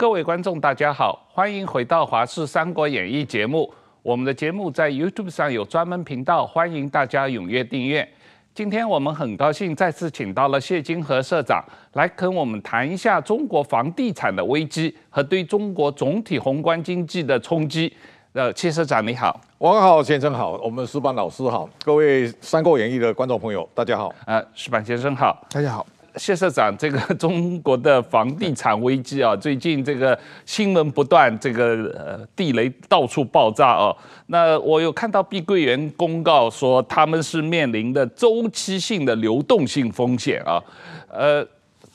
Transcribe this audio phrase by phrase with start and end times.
[0.00, 3.70] 各位观众，大家好，欢迎回到《华视三国演义》节目。
[4.00, 8.08] 我们的节目在 YouTube 上有专门频道，欢迎大家踊跃订阅。
[8.54, 11.62] 今天我们很高兴再次请到了谢金河社长
[11.92, 17.94] 来跟我们谈一下中国房地产的危机和对中国总体宏观经济的冲击。
[18.32, 24.10] 呃，谢社长你好，王浩先生好，我们石板老师好，各位《三国演义》的观众朋友大家好。
[24.24, 25.86] 呃，石板先生好，大家好。
[26.20, 33.96] 谢社长，这个 中国的房地产危机啊，最近这个新闻不断，这个呃地雷到处爆炸哦。
[34.26, 40.62] 那我有看到碧桂园公告说，他们是面临的周期性的流动性风险啊。
[41.10, 41.42] 呃，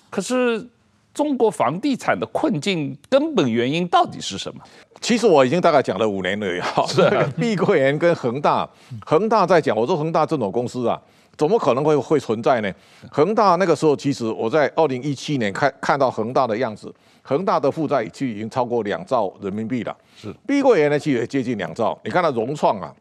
[0.09, 0.67] 可是
[1.13, 4.61] 中国房地产的困境根本原因到底是什么？
[5.01, 6.83] 其实我已经大概讲了五年了哈。
[6.87, 7.07] 是
[7.39, 8.67] 碧桂园跟恒大，
[9.05, 10.99] 恒大在讲，我说恒大这种公司啊。
[11.37, 12.71] 怎么可能会会存在呢？
[13.11, 19.95] 恒大那个时候，其实我在二零一七年看看到恒大的样子，恒大的负债就已经超过两兆人民币了。
[20.15, 21.97] 是，碧桂园呢，其实也接近两兆。
[22.03, 22.93] 你看它融创啊，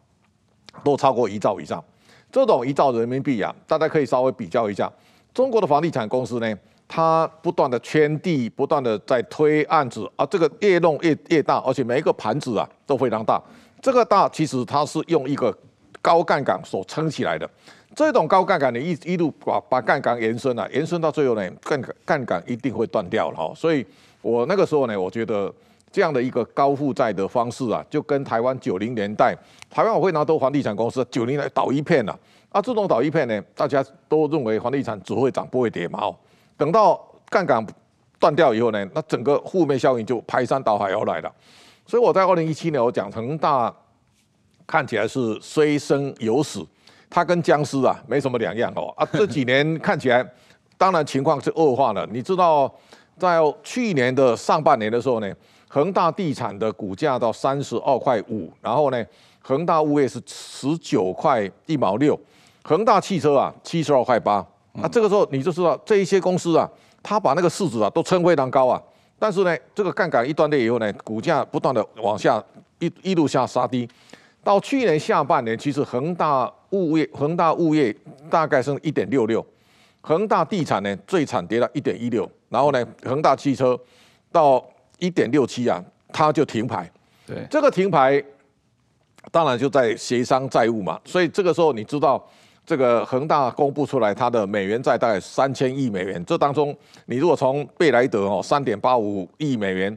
[0.82, 1.82] 都超过一兆以上。
[2.32, 4.90] 这种一兆人民币啊，大家可以稍微比较一下。
[5.32, 6.52] 中国的房地产公司呢，
[6.88, 13.40] 它不断的圈地，不断的在推案子啊，这个越弄越越大，而且每一个盘子啊都非常大。
[13.80, 15.56] 这个大其实它是用一个
[16.02, 17.48] 高杠杆所撑起来的。
[17.94, 23.52] 这种高杠杆你一一路把把杠杆延伸啊，延伸到最后呢，杠杆杠杆一定会断掉了哈。
[23.54, 23.86] 所以
[24.20, 25.52] 我那个时候呢，我觉得
[25.92, 29.36] 这样的一个高负债的方式啊，就跟台湾九零年代
[29.70, 32.12] 台湾我会拿多房地产公司九零年代倒一片了
[32.50, 36.16] 啊，啊，这种倒一片呢，大家都认为房地产只会涨不会跌嘛哦。
[36.56, 37.64] 等到杠杆
[38.18, 41.32] 断掉以后呢，那整个负面效应就排山倒海而来了。
[41.86, 43.72] 所以我在二零一七年我讲恒大
[44.66, 46.66] 看起来是虽生犹死。
[47.14, 50.28] 它跟僵尸啊没什么两样哦啊， 这几年看起来，
[50.76, 52.04] 当然情况是恶化了。
[52.10, 52.68] 你知道，
[53.16, 55.32] 在去年的上半年的时候呢，
[55.68, 59.06] 恒大地产的股价到三十二块五，然后呢，
[59.40, 62.18] 恒大物业是十九块一毛六，
[62.64, 64.44] 恒大汽车啊七十二块八。
[64.72, 66.68] 那这个时候你就知道这一些公司啊，
[67.00, 68.82] 它把那个市值啊都撑非常高啊，
[69.20, 72.42] 但是呢，这个杠杆一断裂以后呢，股价不断的往下
[72.80, 73.88] 一一路下杀低。
[74.42, 77.94] 到去年下半年，其实恒大物业、恒大物业
[78.28, 79.44] 大概是一点六六，
[80.00, 83.78] 恒大地产呢最惨跌到一点一六，然后呢，恒大汽车
[84.32, 84.64] 到
[84.98, 85.82] 一点六七啊，
[86.12, 86.90] 它就停牌。
[87.26, 88.22] 对，这个停牌
[89.30, 92.22] 当然就在协商债务嘛，所以这个时候你知道，
[92.66, 96.76] 这个恒大公布出来它的美元债大概三千亿美元，这当中
[97.06, 99.96] 你如果从贝莱德哦三点八五亿美元。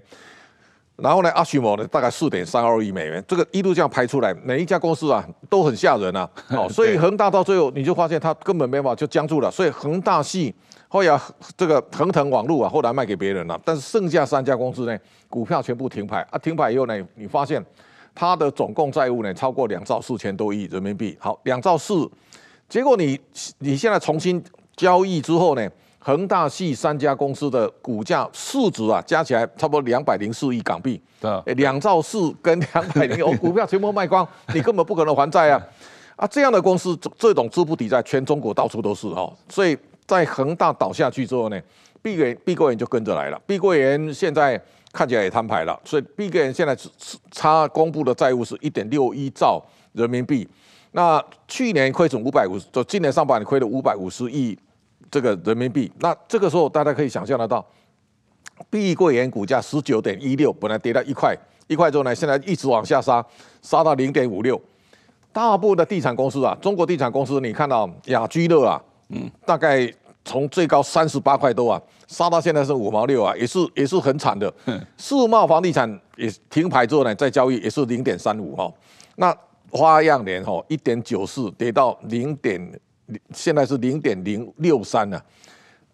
[0.98, 6.28] 然后呢，阿许摩呢，大概四点三二亿美元，这个一路这样排出来，每一家公司啊都很吓人啊。
[6.50, 9.52] 哦，所以恒大到最后你就发现它根本没办法就僵住了。
[9.52, 10.54] 所以恒大系
[10.88, 11.22] 后来
[11.56, 13.60] 这个恒腾网络啊，后来卖给别人了。
[13.64, 14.98] 但是剩下三家公司呢，
[15.30, 16.38] 股票全部停牌啊。
[16.40, 17.64] 停牌以后呢，你发现
[18.16, 21.16] 它的总共债务呢超过两兆四千多亿人民币。
[21.20, 22.10] 好，两兆四，
[22.68, 23.20] 结果你
[23.60, 24.44] 你现在重新
[24.76, 25.70] 交易之后呢？
[26.08, 31.02] 恒大系三家公司的股价市值啊，加起来差不多两百零四亿港币。
[31.20, 35.62] 对，两兆四跟两百零，我 股票全部卖光，你根本不可能还债啊！
[36.16, 39.34] 啊，这样的公司，这种资不抵债，全中国到处都是哦。
[39.50, 41.62] 所以在恒大倒下去之后呢，
[42.02, 43.38] 碧桂碧桂园就跟着来了。
[43.46, 44.58] 碧桂园现在
[44.94, 46.74] 看起来也摊牌了，所以碧桂园现在
[47.32, 50.48] 差公布的债务是一点六一兆人民币。
[50.94, 54.58] 那去年亏损五百五十，就今年上半年亏了五百五十亿。
[55.10, 57.66] 这个人民币，那这个时候大家可以想象得到，
[58.70, 61.36] 碧桂园股价十九点一六，本来跌到一块，
[61.68, 63.26] 一块之后呢，现在一直往下杀，
[63.62, 64.60] 杀到零点五六。
[65.32, 69.92] 大部分的地产公司啊，中国地产公司，你看到雅居乐啊，嗯，大概
[70.26, 74.52] 从最高三十八块多啊，杀到现在是五毛六啊，也是也是很惨的。
[74.98, 78.72] 世茂房地产也停牌之后呢，再交易也是零点三五哈。
[79.16, 79.36] 那
[79.72, 82.80] 花样年哈一点九四跌到零点。
[83.34, 85.24] 现在是零点零六三了，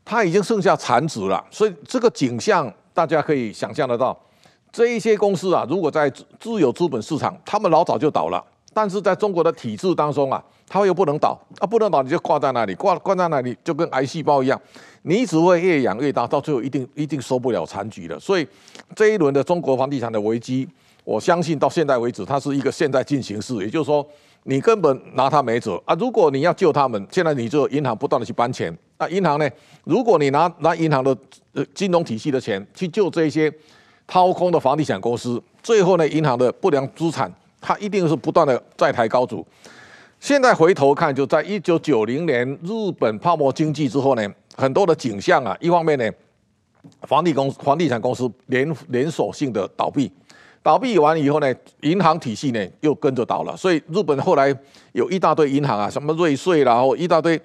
[0.04, 4.18] 它已经剩下残值了，所以这个景象大家可以想象得到。
[4.72, 8.44] 这一些公司啊，如果在自由资本市场，他们老早就倒了，
[8.74, 14.60] 但是在中国的体制当中啊，它又不能倒啊，不能倒你就挂在那里，挂挂在那里就跟癌细胞一样，
[15.04, 18.20] 你只会越养越大，到最后一定一定收不了残局的。
[18.20, 18.48] 所以
[18.96, 20.68] 这一轮的中国房地产的危机，
[21.04, 24.04] 我相信到现在为止，它是一个现在进行式，也就是说。
[24.46, 25.96] 你根本拿他没辙啊！
[26.00, 28.76] 如果你要救他们，现在你就银行不断的去搬钱。
[28.98, 29.50] 那银行呢？
[29.84, 31.18] 如果你拿拿银行的
[31.74, 33.52] 金融体系的钱去救这些
[34.06, 37.32] 掏空的房地产公司，最后呢，银行的不良资产
[37.62, 39.46] 它一定是不断的债台高筑。
[40.20, 46.10] 现在回头看，就在一九九零年日本泡沫经济之后呢，很多的景象啊，一方面呢，
[47.04, 50.12] 房地公房地产公司连连锁性的倒闭，
[50.64, 54.56] 倒闭完以后呢，银行体系呢又跟着倒了，所以日本后来
[54.94, 57.40] 有一大堆银行啊，什么瑞穗啦，或一大堆。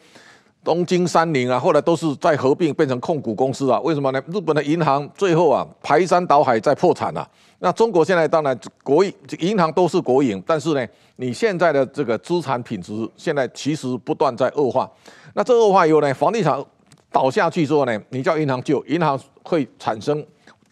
[0.65, 3.81] 东京三菱啊，后来都是在合并变成控股公司啊？
[3.81, 4.23] 为什么呢？
[4.27, 7.27] 日本的银行最后啊排山倒海在破产啊。
[7.61, 10.87] 那中国现在当然国营银行都是国营，但是呢，
[11.17, 14.91] 你现在的这个资产品质现在其实不断在恶化。
[15.33, 16.63] 那这恶化以后呢，房地产
[17.11, 20.23] 倒下去之后呢，你叫银行救，银行会产生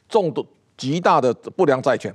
[0.08, 0.44] 重度
[0.76, 2.14] 极大的不良债权。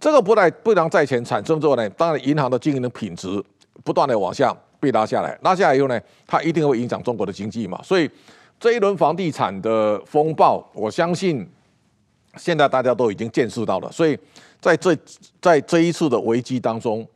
[0.00, 3.42] 这个不良不良债权产生之后呢，当然银行的经营的品质
[3.84, 4.56] 不断的往下。
[4.82, 7.80] 被拉下来，拉下来以后呢，它一定会影响中国的经济嘛。
[7.84, 8.10] 所以
[8.58, 11.48] 这一轮房地产的风暴，我相信
[12.36, 13.88] 现在大家都已经见识到了。
[13.92, 14.18] 所以
[14.60, 14.92] 在这
[15.40, 17.06] 在这一次的危机当中，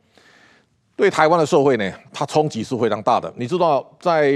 [0.95, 3.29] 对台湾的社会呢，它冲击是非常大的。
[3.35, 4.33] 你知道，在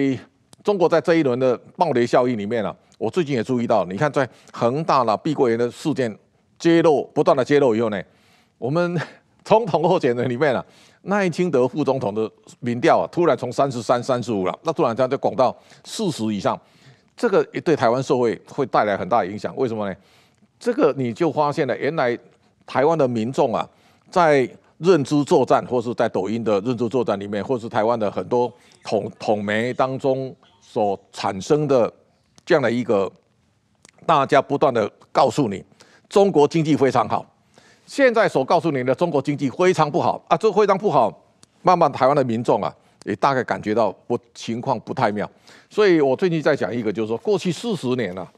[0.61, 6.13] 中国在这一轮的暴雷效应里面啊，我最近也注意到，你看在恒大啦、碧桂园的事件
[6.61, 8.01] 揭露不断的揭露以后呢，
[8.57, 8.97] 我们
[9.43, 10.63] 总统候选人里面啊。
[11.05, 12.29] 赖清德副总统的
[12.59, 15.51] 民调啊，突然从三十三、三十五了，那突然间就滚到
[15.83, 16.55] 四十以上，
[17.17, 19.51] 这个也对台湾社会会带来很大影响。
[19.55, 19.95] 为什么呢？
[20.59, 22.15] 这个你就发现了，原来
[22.67, 23.67] 台湾的民众啊，
[24.11, 24.47] 在
[24.77, 28.53] 认知作战，或是在抖音的认知作战里面，或是台湾的很多
[28.83, 31.91] 统统媒当中所产生的
[32.45, 33.11] 这样的一个，
[34.05, 35.65] 大家不断的告诉你，
[36.11, 37.25] 中国经济非常好。
[37.85, 41.09] 现在所告诉你的中国经济非常不好啊，这非常不好，
[41.61, 42.73] 慢慢台湾的民众啊
[43.05, 45.29] 也大概感觉到不情况不太妙，
[45.69, 48.29] 所以我最近在讲一个，就是说过去四十年了，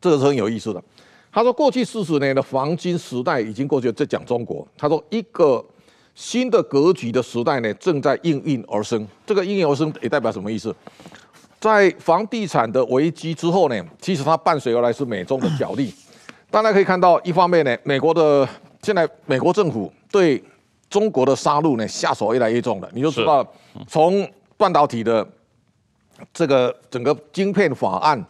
[0.00, 0.80] 这个是很有意思的。
[1.32, 4.64] 他说过去四十年的黄金时代已经过去了，在讲中国。
[4.78, 5.64] 他说一个
[6.14, 10.72] 新的格局的时代呢正在应运而生，这个应运而生也代表什么意思？
[11.58, 15.92] 在房地产的危机之后呢，其实它伴随而来是美中的角力。
[16.52, 18.46] 大家可以看到，一方面呢，美国的
[18.82, 20.40] 现在美国政府对
[20.90, 22.88] 中国的杀戮呢下手越来越重了。
[22.92, 23.42] 你就知道，
[23.88, 25.26] 从半导体的
[26.30, 28.22] 这个整个晶片法案，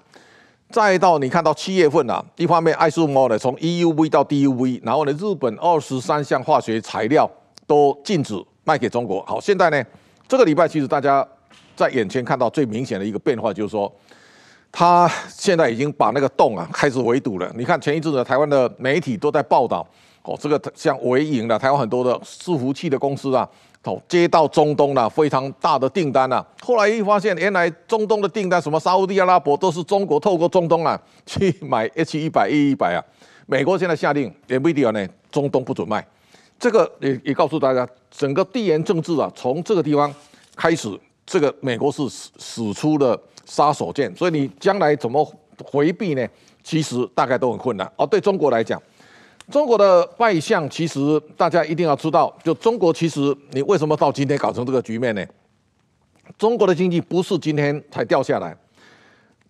[0.70, 7.28] 再到你看到七月份啊，一方面爱斯摩呢从 EUV 到 DUV，然后呢，日本二十三项化学材料
[7.66, 9.20] 都禁止卖给中国。
[9.26, 9.84] 好，现在呢，
[10.28, 11.26] 这个礼拜其实大家
[11.74, 13.92] 在眼前看到最明显的一个变化就是说。
[14.72, 17.52] 他现在已经把那个洞啊开始围堵了。
[17.54, 19.86] 你看前一阵子台湾的媒体都在报道，
[20.22, 23.46] 哦，这个像微颖的台湾很多的伺服器的公司啊，
[23.84, 26.44] 哦，接到中东的非常大的订单啊。
[26.62, 33.04] 后来一发现，原来中东的订单什么沙乌地阿拉伯都是中国透过中东啊 去买 H 一百 E 一百啊。
[33.44, 36.02] 美国现在下令 NVIDIA 呢，中东不准卖。
[36.58, 40.10] 这个也也告诉大家，整个地缘政治啊，从这个地方
[40.56, 40.88] 开始，
[41.26, 43.20] 这个美国是使使出了。
[43.44, 45.24] 杀手锏，所以你将来怎么
[45.64, 46.26] 回避呢？
[46.62, 47.90] 其实大概都很困难。
[47.96, 48.80] 而对中国来讲，
[49.50, 55.26] 中国的败相其实大家一定要知道，就中国其实你为什么到今天搞成这个局面呢？
[56.38, 58.56] 中国的经济不是今天才掉下来，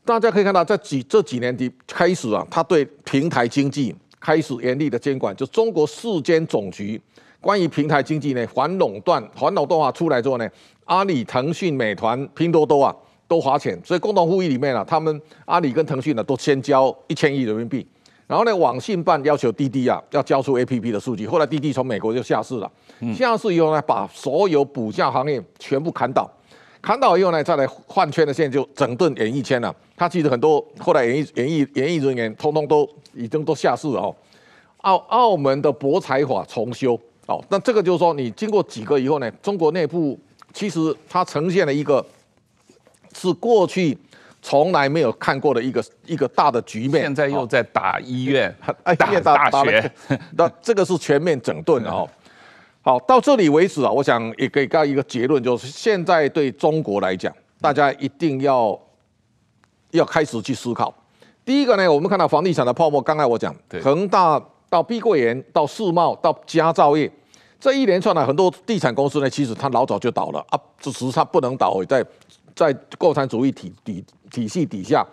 [0.05, 5.37] 大家可以看到，在几这几年的开始啊，他对平台经济开始严厉的监管。
[5.37, 7.01] 就中国市监总局
[7.41, 10.49] 关于平台经济呢，反垄断、反垄断啊出来之后呢，
[10.87, 12.97] 阿里、腾讯、美团、拼多多啊。
[13.33, 17.87] 都花钱，所以共同富裕里面啊，他们阿里跟腾讯呢都先交一千亿人民币，
[18.27, 22.71] 然后呢，网信办要求滴滴啊要交出 APP 的数据，后来滴滴从美国就下市了，
[23.17, 26.31] 下市以后呢，把所有补价行业全部砍倒，
[26.83, 34.15] 砍倒以后呢，再来换圈的线就整顿演艺圈了，他其实很多后来演艺演艺演艺人员通通都已经都下市了哦，
[34.83, 37.01] 澳澳门的博彩法重修。
[37.29, 40.21] 哦，那这个就是说你经过几个以后呢，中国内部
[40.53, 42.05] 其实它呈现了一个。
[43.15, 43.97] 是过去
[44.41, 48.53] 从来没有看过的一个一个大的局面，现在又在打医院，
[48.83, 49.93] 哎，打大学，
[50.37, 52.09] 那这个是全面整顿哦。
[52.85, 58.77] 好，到这里为止啊，我想也给大家一个结论，就是现在对中国来讲，大家一定要
[59.93, 60.93] 要开始去思考。
[61.45, 67.09] 第一个呢，我们看到房地产的泡沫，刚才我讲，恒大到碧桂园到世贸到佳兆业，
[67.61, 72.05] 这一连串的很多地产公司呢，其实它老早就倒了啊，只是它不能倒在。
[72.55, 75.07] 在共产主义体体体系底下，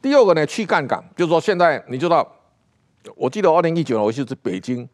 [0.00, 2.26] 第二个呢，去杠杆，就是说现在你知道，
[3.14, 4.88] 我记得二零一九年我就是北京，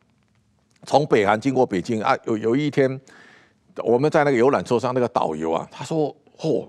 [0.85, 3.01] 从北韩经过北京啊，有有一天
[3.85, 6.69] 我们在那个游览车上，那个导游啊，他说：“嚯、哦，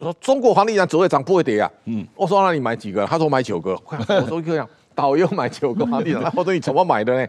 [0.00, 7.26] 说中国房地产只会涨不会跌啊。”嗯，我说：“那你买几个？”他说：“买九个。”我说：“这样， 导游买九个房地产， 那我说你怎么买的呢？”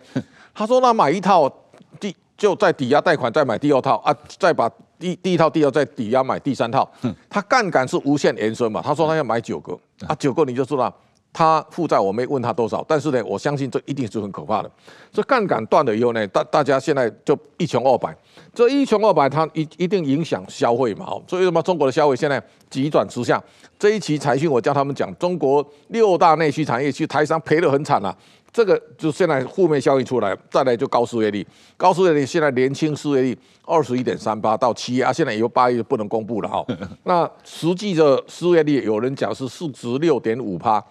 [0.54, 1.52] 他说：“那买一套
[2.00, 4.70] 第就在抵押贷款再买第二套啊，再把。”
[5.04, 6.90] 第第一套、第二再抵押买第三套，
[7.30, 8.82] 他杠杆是无限延伸嘛？
[8.82, 10.94] 他说他要买九个啊，九个你就知道，
[11.34, 14.72] 他负债我没问他多少，但是呢，我相信这一定是很可怕的。
[15.12, 18.16] 这杠杆断了以后呢，大大家现在就一穷二白，
[18.54, 21.06] 这一穷二白，它一一定影响消费嘛。
[21.08, 23.44] 哦所以为什么中国的消费现在急转直下？
[23.78, 28.18] 这一期财讯我叫他们讲，中国六大内需产业去台商赔得很惨了，啊。
[28.54, 31.46] 这个就现在负面效应出来，再来就高失业率，
[31.76, 36.64] 高失业率现在年轻失业率二十一点三八到七月啊，现在以后八月就不能公布了哈。
[37.04, 40.82] 那实际的失业率有人讲是四十六点五趴。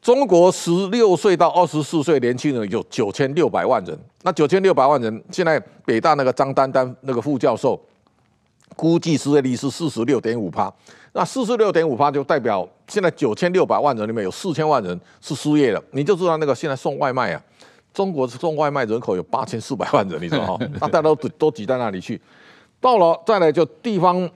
[0.00, 7.78] 中国十六岁到二十四岁年轻人有九千六百万人，那九千六百万人，现在北大那个张丹丹那个副教授
[8.74, 10.72] 估计失业率是四十六点五趴，
[11.12, 17.42] 那四十六点五趴就代表现在九千六百万人里面有四千万人是失业的，你就知道那个现在送外卖啊，
[17.92, 22.20] 中国送外卖人口有八千四百万人，你知道哈，大家都都挤在那里去，
[22.80, 24.28] 到了再来就地方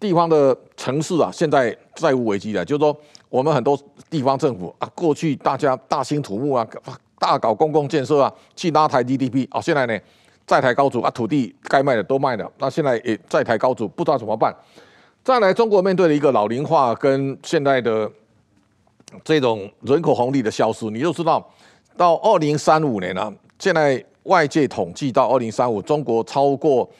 [0.00, 2.96] 地方的城市啊，现在债务危机了，就是说。
[3.32, 3.74] 我们很多
[4.10, 6.68] 地方政府啊，过去大家大兴土木啊，
[7.18, 9.98] 大搞公共建设啊，去拉抬 GDP 啊，现在呢，
[10.46, 14.54] 债台高筑啊，土地该卖的都卖了，那现在也债台高筑，不知道怎么办。
[15.24, 18.10] 再来，中国面对了一个老龄化跟现在的
[19.22, 21.48] 这种人口红利的消失，你就知道，
[21.96, 26.90] 到二零三五年啊，现在外界统计到二零三五，中国超过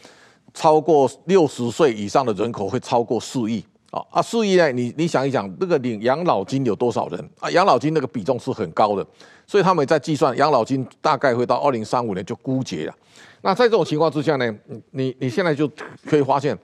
[0.55, 3.65] 超过六十岁以上的人口会超过四亿。
[3.91, 4.71] 啊啊，四亿呢？
[4.71, 7.51] 你你想一想，那个领养老金有多少人啊？
[7.51, 9.05] 养老金那个比重是很高的，
[9.47, 12.95] 所以他们在计算养老金大概会到二零三五年就枯竭了。
[13.43, 14.55] 那在这种情况之下呢，
[14.93, 15.69] 你你现在就
[16.07, 16.57] 可以发现，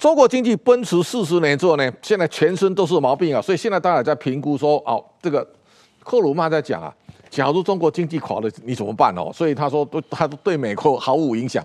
[0.00, 3.42] 中国经济奔驰四十年之后呢，现在全身都是毛病啊。
[3.42, 5.46] 所以现在大家在评估说，哦，这个
[6.02, 6.90] 克鲁曼在讲啊，
[7.28, 9.30] 假如中国经济垮了，你怎么办哦？
[9.30, 11.62] 所以他说都他都对美国毫无影响。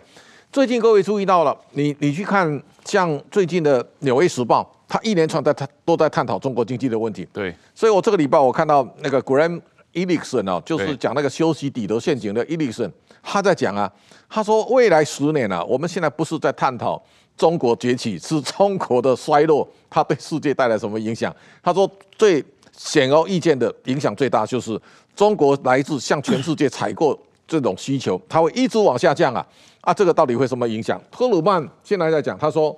[0.51, 4.61] 最近各位注意到了，你你去看像最近的《纽约时报》。
[4.87, 7.27] 他一连串在他都在探讨中国经济的问题。
[7.33, 9.59] 对，所以我这个礼拜我看到那个 Graham
[9.93, 12.91] Ellickson 啊，就是讲那个修昔底德陷阱的 Ellickson，
[13.23, 13.91] 他在讲啊，
[14.29, 17.01] 他说未来十年啊，我们现在不是在探讨
[17.37, 21.35] 中国崛起，是中国的衰落，它对世界带来什么影响？
[21.61, 24.79] 他说最显而易见的影响最大就是
[25.15, 29.45] 中国来自向全世界采购这种需求，它会一直往下降啊
[29.81, 31.01] 啊，这个到底会什么影响？
[31.11, 32.75] 特鲁曼现在在讲，他说。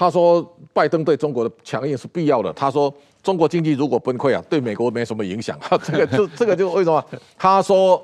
[0.00, 2.52] 他说，拜登对中国的强硬是必要的。
[2.52, 5.58] 他说，中国经济如果崩溃啊，对美国没什么影响。
[5.82, 7.04] 这个就这个就为什么？
[7.36, 8.00] 他说，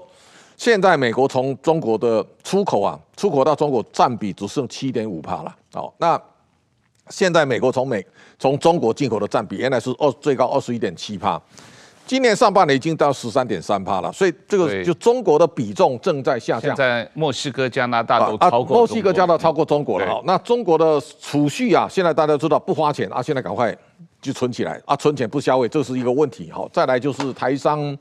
[0.65, 5.55] 现在美国从中国的出口啊，出口到中国占比只剩七点五帕了。
[5.75, 6.19] 哦，那
[7.11, 8.03] 现在美国从美
[8.39, 11.39] 从中国进口的占比原来是二最高二十一点七趴。
[12.07, 16.75] 今年上半年已经到十三点三趴了，所以这个就中国的比重正在下降。
[16.75, 20.07] 在墨西哥、加拿大都超过、啊啊、墨西哥、加拿大超过中国了。
[20.07, 23.77] 好，那中国的储蓄啊，现在大家知道不花钱啊，现在赶快
[24.23, 26.51] 就存起来啊，存钱不消费，这是一个问题。
[26.51, 27.95] 好，再来就是台商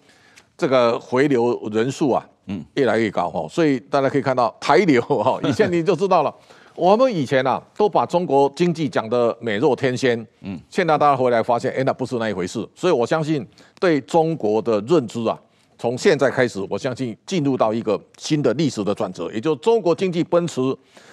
[0.55, 6.33] 这个回流人数啊，嗯，越来越高哈，所以大家可以看到台流哈，以前你就知道了。
[6.75, 12.67] 我们以前啊，都把中国经济讲得美若天仙，嗯，现在大家回来发现，哎，那不是那一回事。
[12.73, 13.47] 所以我相信，
[13.79, 15.39] 对中国的认知啊，
[15.77, 20.61] 从现在开始，我相信进入到一个新的历史的转折，也就是中国经济奔驰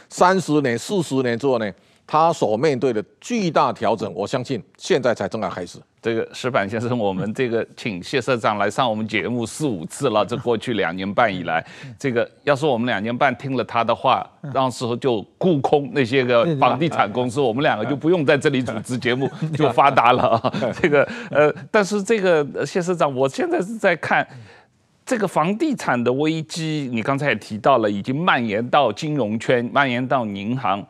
[0.08, 1.70] 三十年、四十年之后呢。
[2.10, 5.78] 他所面对的巨大调整，我相信现在才正在开始。
[6.02, 11.64] 这个石板先生，我们这个请谢社长来上我们节目四五次了，这过去两年半以来，
[11.96, 20.52] 这个要是我们两年半听了他的话，当时候就沽空那些个房地产公司，我们两个就不用在这里主持节目， 就发达了啊。
[20.82, 24.26] 这个呃，但是这个谢社长，我现在是在看
[25.06, 30.84] 这个房地产的危机，你刚才也提到了，已经蔓延到金融圈，蔓延到银行。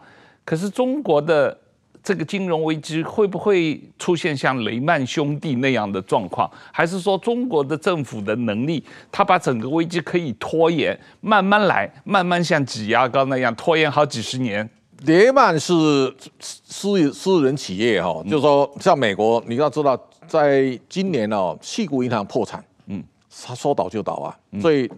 [0.50, 1.56] 可是中国的
[2.02, 6.50] 这个金融危机会不会出现像雷曼兄弟那样的状况？
[6.72, 14.68] 还是说中国的政府的能力，他把整个危机可以拖延，慢慢来，慢慢像挤牙膏那样拖延好几十年？
[15.04, 23.00] 雷曼是私私人企业哈，就是说像美国，你要知道，在今年哦，矽谷银行破产，嗯，
[23.46, 24.90] 他说倒就倒啊，所以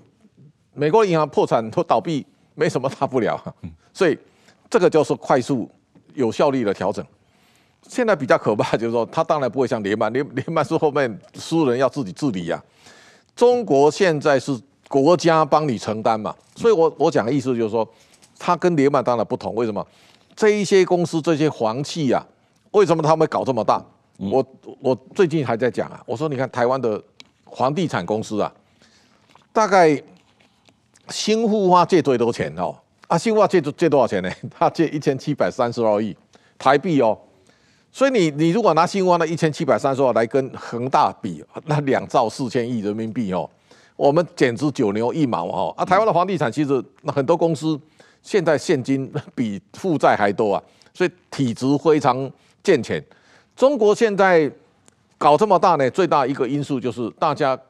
[0.72, 3.38] 美国银行破产都倒闭，没什么大不了，
[3.92, 4.16] 所以。
[4.72, 5.70] 这个就是快速、
[6.14, 7.04] 有效率的调整。
[7.86, 12.64] 现在比较可怕， 就是说，他当然不会像联曼，联联曼是后面私人要自己治理呀、啊。
[13.36, 17.86] 中国现在是国家帮你承担嘛，所以我我讲的意思就是说，
[18.38, 19.54] 他跟联曼当然不同。
[19.54, 19.86] 为什么？
[20.34, 22.26] 这一些公司、这些房企呀，
[22.70, 23.84] 为什么他们搞这么大？
[24.16, 24.42] 我
[24.80, 27.02] 我最近还在讲啊，我说你看台湾的
[27.54, 28.50] 房地产公司啊，
[29.52, 30.02] 大概
[31.10, 32.74] 新户花借最多钱哦。
[33.12, 34.30] 啊，新华借借多少钱呢？
[34.58, 36.16] 他借一千七百三十二亿
[36.56, 37.18] 台币哦。
[37.90, 43.46] 所以你你如果拿新湾的一千七百三十万来跟恒大比，那两兆四千亿人民币哦，
[43.96, 45.74] 我们简直九牛一毛哦。
[45.76, 47.78] 啊，台湾的房地产其实很多公司
[48.22, 50.62] 现在现金比负债还多啊，
[50.94, 52.30] 所以体质非常
[52.62, 53.04] 健全。
[53.54, 54.50] 中国现在
[55.18, 57.60] 搞这么大呢，最大一个因素就是大家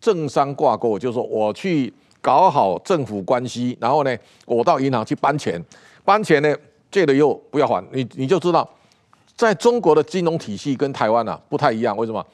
[0.00, 5.62] 政商挂钩，就是说我去搞好政府关系，然后呢，我到银行去搬钱，
[6.04, 6.56] 搬钱呢
[6.90, 8.66] 借了又不要还，你你就知道。
[9.34, 12.24] 在中国的金融体系跟台湾啊不太一样，为什么？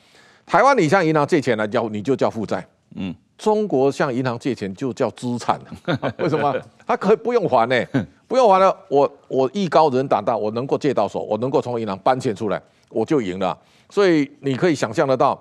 [0.44, 2.66] 台湾你向银行借钱来交，你就叫负债。
[2.96, 5.58] 嗯，中国向银行借钱就叫资产。
[6.18, 6.54] 为什么？
[6.86, 8.06] 他可以不用还呢、欸？
[8.26, 13.56] 不用还了，我我艺高人胆大，我能够借到手，我能够从银行搬钱出来，我就赢了。
[13.88, 15.40] 所以你可以想象得到，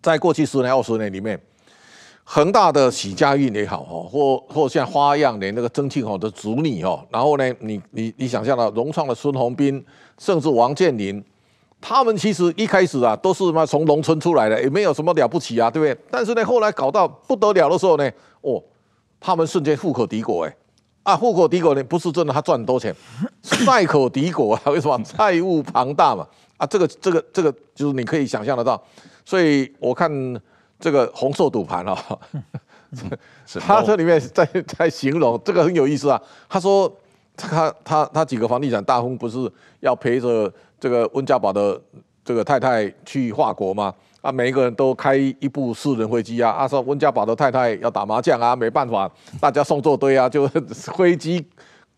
[0.00, 1.38] 在过去十年、二十年里面，
[2.24, 9.84] 恒大的许家印也好，或或像花样年那个曾庆红的子女哦，然后呢，你你你想象到融创的孙宏斌。
[10.16, 11.20] 甚至王健林，
[11.80, 16.04] 他们其实一开始啊，都是嘛从农村出来的，也没有什么了不起啊，对不对？
[16.08, 18.08] 但是呢，后来搞到不得了的时候呢，
[18.42, 18.62] 哦，
[19.18, 20.56] 他们瞬间富可敌国哎，
[21.02, 22.94] 啊，富可敌国呢，不是真的他赚很多钱，
[23.66, 24.96] 债可敌国啊，为什么？
[25.02, 26.24] 债务庞大嘛，
[26.58, 28.80] 啊，这个这个这个就是你可以想象得到，
[29.24, 30.08] 所以我看
[30.84, 31.96] 这个红色赌盘啊，
[33.60, 36.92] 他这里面在在形容这个很有意思啊，他说。
[37.36, 39.50] 他他他几个房地产大亨不是
[39.80, 40.48] 要陪着
[40.78, 41.80] 这个温家宝的
[42.24, 43.92] 这个太太去法国吗？
[44.20, 46.52] 啊，每一个人都开一部私人飞机啊。
[46.52, 49.10] 啊，说温家宝的太太要打麻将啊，没办法，
[49.40, 50.46] 大家送作堆啊，就
[50.96, 51.44] 飞机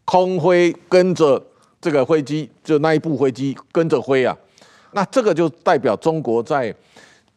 [0.06, 1.38] 空飞跟着
[1.82, 4.34] 这个飞机，就那一部飞机跟着飞啊。
[4.92, 6.74] 那这个就代表中国在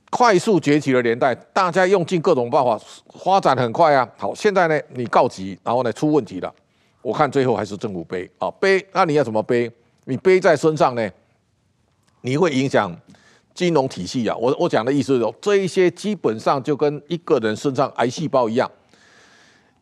[0.10, 2.80] 快速崛起的年代，大家用尽各种办法，
[3.24, 4.08] 发展很快啊。
[4.18, 6.54] 好，现在呢，你告急，然后呢，出问题了。
[7.02, 9.72] 我看最后还是政府背啊，背，那你要怎么背？
[10.06, 11.10] 你背在身上呢？
[12.22, 12.94] 你会影响
[13.54, 14.36] 金融体系啊。
[14.36, 18.70] 我我讲的意思是说，这一些基本上就跟一个人身上癌细胞一样，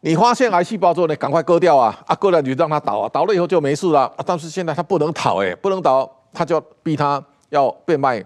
[0.02, 4.13] 你发现癌细胞之后呢，赶快割掉啊，啊割了你就让它倒啊，倒了以后就没事了。
[4.25, 8.23] 但是现在它不能倒哎，不能倒，他就要逼他要变卖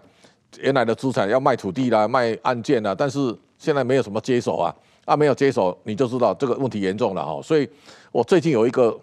[0.59, 4.73] 原来的资产，要卖土地啦，卖案件啦，但是现在没有什么接手啊。
[5.03, 7.41] 啊没有接手，你就知道这个问题严重了哈。
[7.41, 7.67] 所以，
[8.11, 8.95] 我最近有一个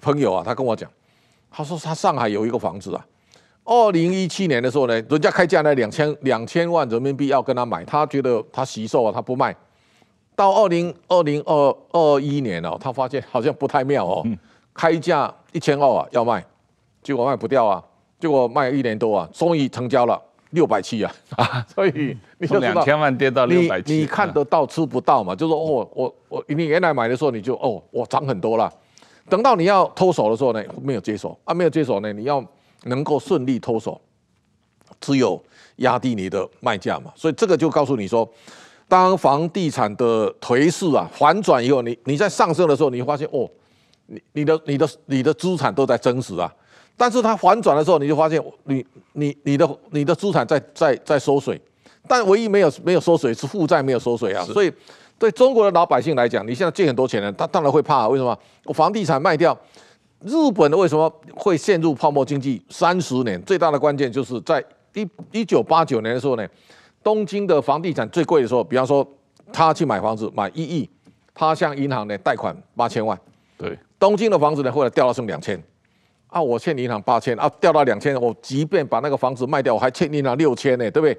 [0.00, 0.90] 朋友啊，他跟我讲，
[1.50, 3.06] 他说他上海有一个房子啊，
[3.64, 9.54] 二零一七年的时候呢，人家开价呢两千两千万人民币要跟他买，他觉得他惜售啊，他不卖。
[10.34, 14.26] 到二零二零二二一年哦，他发现好像不太妙哦，
[14.72, 16.42] 开价一千二啊要卖，
[17.02, 17.84] 结果卖不掉啊，
[18.18, 20.20] 结果卖了一年多啊，终于成交了。
[20.52, 25.34] 六百七啊，啊，所以你就两千万跌到六百七，你看得到吃不到嘛？
[25.34, 28.70] 就是说哦，我我你原来买的时候你就哦，我涨很多了，
[29.28, 32.44] 等到你要脱手的时候呢，没有接手啊，没有接手呢，你要
[32.84, 33.98] 能够顺利脱手，
[35.00, 35.42] 只有
[35.76, 37.10] 压低你的卖价嘛。
[37.16, 38.28] 所以这个就告诉你说，
[38.86, 43.48] 当房地产的颓势啊反转以后，你你在上升的时候，你会发现哦，
[44.04, 46.54] 你你的你的你的资产都在增值啊。
[46.96, 51.60] 但是它反转的时候，你就发现你你你的你的资产在在在缩水，
[52.06, 54.44] 但唯一没有没有缩水是负债没有缩水啊。
[54.44, 54.72] 所以
[55.18, 58.08] 对中国的老百姓来讲，你现在借很多钱呢，他当然会怕。
[58.08, 58.38] 为什么？
[58.64, 59.56] 我房地产卖掉，
[60.20, 63.40] 日本的为什么会陷入泡沫经济三十年？
[63.42, 66.46] 最大的关键就是在一一九八九年的时候呢，
[67.02, 69.06] 东京的房地产最贵的时候，比方说
[69.52, 70.88] 他去买房子买一亿，
[71.34, 73.18] 他向银行呢贷款八千万，
[73.56, 75.60] 对，东京的房子呢后来掉到剩两千。
[76.32, 81.16] 啊，我欠银行八千啊，掉到两千，我即便把那个房子卖掉，我还欠银行六千呢，对不对？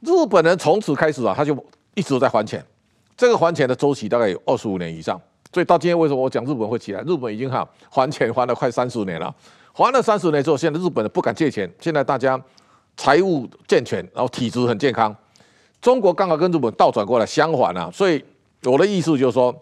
[0.00, 1.54] 日本人从此开始啊，他就
[1.94, 2.64] 一直在还钱，
[3.14, 5.20] 这个还钱的周期大概有二十五年以上。
[5.52, 7.02] 所以到今天为什么我讲日本会起来？
[7.02, 9.32] 日本已经哈还钱还了快三十年了，
[9.74, 12.42] 还了三十年之后，现在日本人不敢借钱，现在大家
[12.96, 15.14] 财务健全，然后体质很健康。
[15.80, 18.24] 中国刚好跟日本倒转过来相反啊，所以
[18.64, 19.54] 我的意思就是说，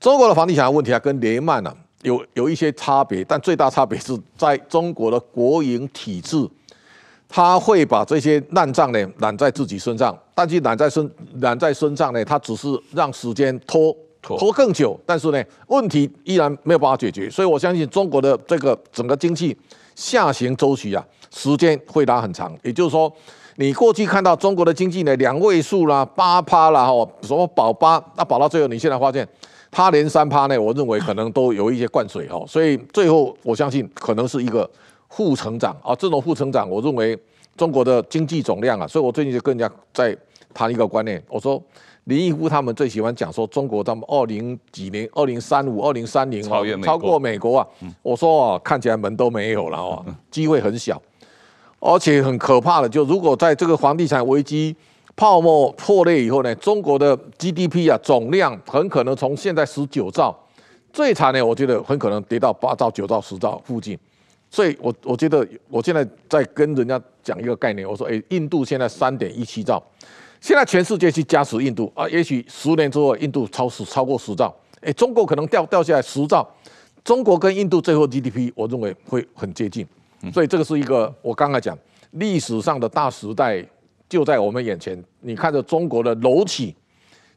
[0.00, 1.76] 中国的房地产问题啊，跟雷曼啊。
[2.06, 6.48] 有有一些差别，但最大差别是在中国的国营体制，
[7.28, 13.92] 他会把这些烂账呢揽在自己身上，但是揽在身揽在身上呢，他只是让时间拖
[14.22, 17.28] 拖更久，但是呢，问题依然没有办法解决。
[17.28, 19.56] 所以我相信中国的这个整个经济
[19.96, 22.56] 下行周期啊，时间会拉很长。
[22.62, 23.12] 也就是说，
[23.56, 29.26] 你过去看到中国的经济呢，两位数啦，八趴啦，哈，什么保八，那保到最后，你现在发现。
[29.76, 34.66] 它连三趴呢，我认为可能都有一些灌水哈，所以最后我相信可能是一个
[35.10, 35.94] 负成长啊。
[35.94, 37.14] 这种负成长，我认为
[37.58, 40.16] 中国的经济总量啊，所以我最近就跟人家在
[40.54, 41.62] 谈一个观念，我说
[42.04, 47.66] 林毅夫他们最喜欢讲说，中国他们二零几年、二零三五、二零三零超越美国超过美国啊。
[48.00, 50.98] 我说啊，看起来门都没有了啊，机会很小，
[51.80, 54.74] 而且很可怕的，就如果在这个房地产危机
[55.16, 60.36] 泡沫破裂以后呢，中国的 GDP 啊总量很可能从现在十九兆，
[60.92, 63.98] 最惨呢，我觉得很可能跌到八兆、九兆、十兆附近。
[64.50, 69.82] 所以我我觉得我现在在跟人家讲一个概念，我说，哎，印度现在三点一七兆。
[70.38, 76.46] 现在全世界去加持印度啊，也许十年之后印度超十超过十兆，哎，中国可能掉掉下来十兆，
[77.02, 79.84] 中国跟印度最后 GDP 我认为会很接近，
[80.32, 81.76] 所以这个是一个我刚才讲
[82.12, 83.66] 历史上的大时代
[84.08, 86.74] 就在我们眼前，你看着中国的楼起，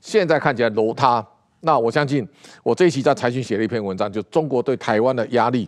[0.02, 1.26] 现在看起来楼塌，
[1.62, 2.28] 那我相信
[2.64, 5.68] 我这一期在财讯写了一篇文章，就中国对台湾的压力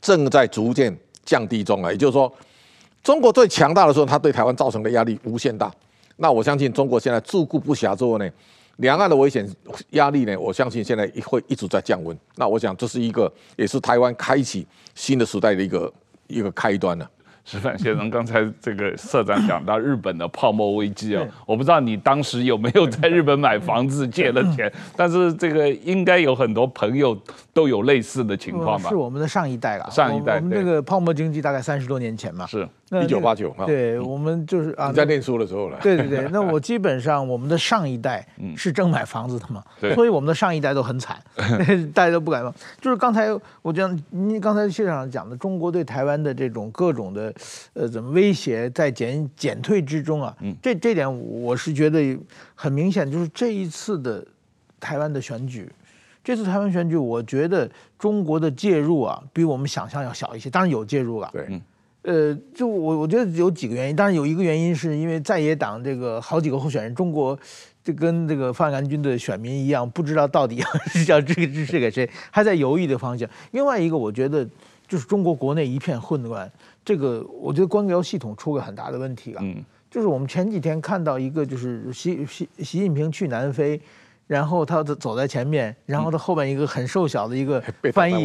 [0.00, 2.32] 正在逐渐降低中啊，也就是说，
[3.02, 5.72] 中国最强大的时候，它对台湾造成的压力无限大。
[6.16, 8.28] 那我相信中国现在自顾不暇之后呢，
[8.76, 9.48] 两岸的危险
[9.90, 12.16] 压力呢，我相信现在会一直在降温。
[12.36, 15.92] 那我想这是一个，也是台湾开启新的时代的一个
[16.26, 17.10] 一个开端了。
[17.50, 27.18] 矢板先生，刚才这个社长讲到日本的泡沫危机哦，我不知道你当时有没有在日本买房子借了钱， 但是这个应该有很多朋友
[27.58, 28.88] 都有类似的情况吧？
[28.88, 32.68] 是我们的上一代了，上一代，我们这个泡沫经济大概三十多年前嘛，是
[33.02, 38.24] 一九八九嘛，对，我们就是啊，你在念书的时候了，对对对，那我基本上我们的上一代
[38.56, 39.60] 是正买房子的嘛，
[39.96, 41.18] 所以我们的上一代都很惨，
[41.92, 42.52] 大家都不敢买。
[42.80, 43.26] 就是刚才
[43.62, 47.34] 我讲，你刚才现场讲的，中国对台湾的这种各种的
[47.74, 48.08] 呃怎么？
[48.12, 51.06] 威胁在减减退之中啊，这这点
[51.42, 52.16] 我是觉得
[52.54, 54.24] 很明显，就是这一次的
[54.80, 55.70] 台湾的选举，
[56.28, 57.66] 这次台湾选举，我觉得
[57.98, 60.50] 中国的介入啊，比我们想象要小一些。
[60.50, 61.58] 当然有介入了，对，
[62.02, 67.34] 呃，就我我觉得有几个原因，当然有一个原因是因为在野党这个好几个候选人，中国
[67.82, 70.56] 就跟这个范兰军的选民一样，不知道到底
[71.08, 73.26] 要要这个支持给谁，还在犹豫的方向。
[73.52, 74.46] 另外一个，我觉得
[74.86, 76.52] 就是中国国内一片混乱。
[76.84, 83.80] 这个我觉得官僚系统出个很大的问题啊，嗯，就是我们前几天看到一个，就是习习习近平去南非，
[84.28, 87.60] 然后他走在前面，然后他后面一个很瘦小的一个
[87.92, 88.24] 翻译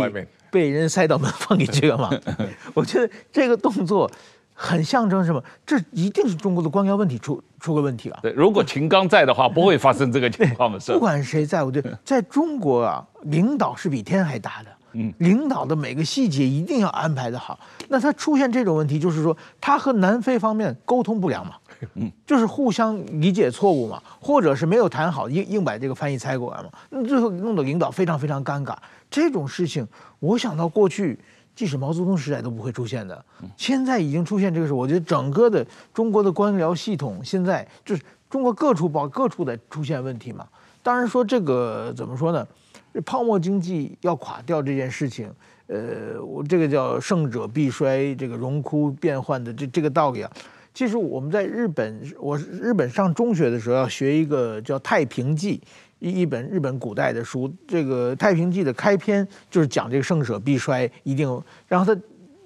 [0.52, 2.12] 被人塞到门缝里去了嘛。
[2.76, 4.08] 我觉得这个动作
[4.54, 5.44] 很象征什么？
[5.66, 8.20] 这一定是中国的官僚问题出出个问题了。
[8.22, 10.92] 对，如果秦刚在的话，不会发生这个情况的事。
[10.94, 14.70] 不管谁在，我觉得在中国啊，领导是比天还大的。
[14.96, 17.60] 嗯，领导的每个细节一定要安排的好。
[17.89, 21.54] 那他出现这种问题，就是说他和南非方面沟通不良嘛，
[21.96, 28.76] 嗯，就是互相理解错误嘛，或者是没有谈好，硬硬把这个翻译猜过来嘛，那最后弄得领导非常非常尴尬。
[29.10, 29.88] 这种事情，
[30.19, 31.19] 我想到过去，
[31.56, 33.24] 即使毛泽东时代都不会出现的，
[33.56, 34.74] 现在已经出现这个事。
[34.74, 40.48] 我觉得整个的中国的官僚系统现在就是中国各处保各处的出现问题嘛。
[40.82, 42.46] 当然说这个怎么说呢？
[42.93, 45.32] 这泡沫经济要垮掉这件事情，
[45.65, 50.32] 呃，我这个叫盛者必衰，这个荣枯变幻的这这个道理啊，
[50.74, 55.58] 其实我们在日本，我日本上中学的时候要学一个叫《太平记》，
[56.00, 57.54] 一一本日本古代的书。
[57.68, 61.28] 这个《太平记》的开篇就是讲这个盛者必衰，一定。
[61.68, 62.02] 然后它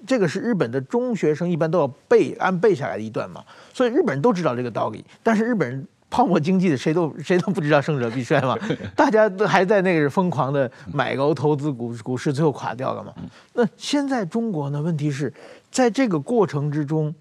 [0.06, 5.86] 这个是日本的中学生一般都要背，按背下来的一段嘛，所以日本人都知道这个道理，但是日本人。
[6.10, 8.56] 泡沫经济的谁都 谁都不知道盛者必衰嘛，
[8.96, 13.12] 大家都还在那个疯狂的买楼投资股股市，最后垮掉了嘛。
[13.52, 14.80] 那现在中国呢？
[14.80, 15.30] 问题是
[15.70, 17.14] 在这个过程之中，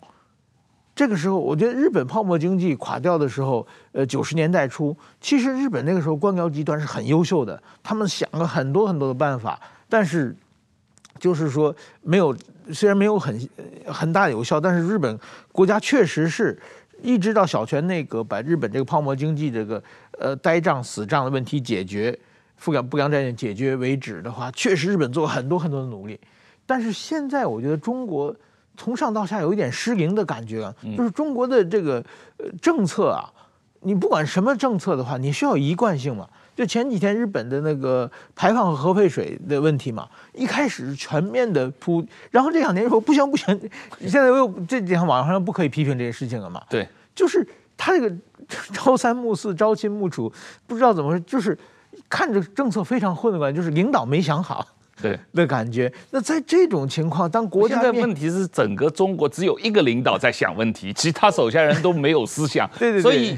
[0.98, 10.36] 这个时候我觉得日本泡沫经济垮掉的时候，呃，九十年代初，其实日本那个时候官僚集团是很优秀的，他们想了很多很多的办法，但是
[11.20, 12.36] 就是说没有，
[12.74, 13.48] 虽然没有很
[13.86, 15.20] 很大有效，但是日本
[15.52, 16.60] 国家确实是。
[17.04, 19.84] 一直到小泉内阁把日本这个泡沫经济这个
[20.18, 22.18] 呃呆账死账的问题解决，
[22.60, 26.20] 不良不良债权解决为止的话，确实日本做了很多很多的努力。
[26.66, 28.36] 但是现在我觉得中国
[28.78, 31.96] 从上到下有一点失灵的感觉啊，就是中国的这个
[32.38, 33.30] 呃政策啊，
[33.82, 36.30] 你不管什么政策的话，你需要一贯性嘛。
[36.56, 46.64] 就前几天日本的那个排放核废水的问题嘛，一开始是全面的铺，然后这两年说不行不行，现在又这几天网上不可以批评这些事情了嘛？
[46.68, 48.12] 对，就是他这个
[48.74, 50.34] 朝三暮四、朝秦暮楚，
[50.66, 51.56] 不知道怎么说，就是
[52.10, 54.66] 看着政策非常混乱，就是领导没想好，
[55.02, 55.92] 对的感觉。
[56.12, 63.38] 那在这种情况，当国家现在问题是整个中国只有一个领导在想问题，其他手下人都没有思想， 对对对，所以。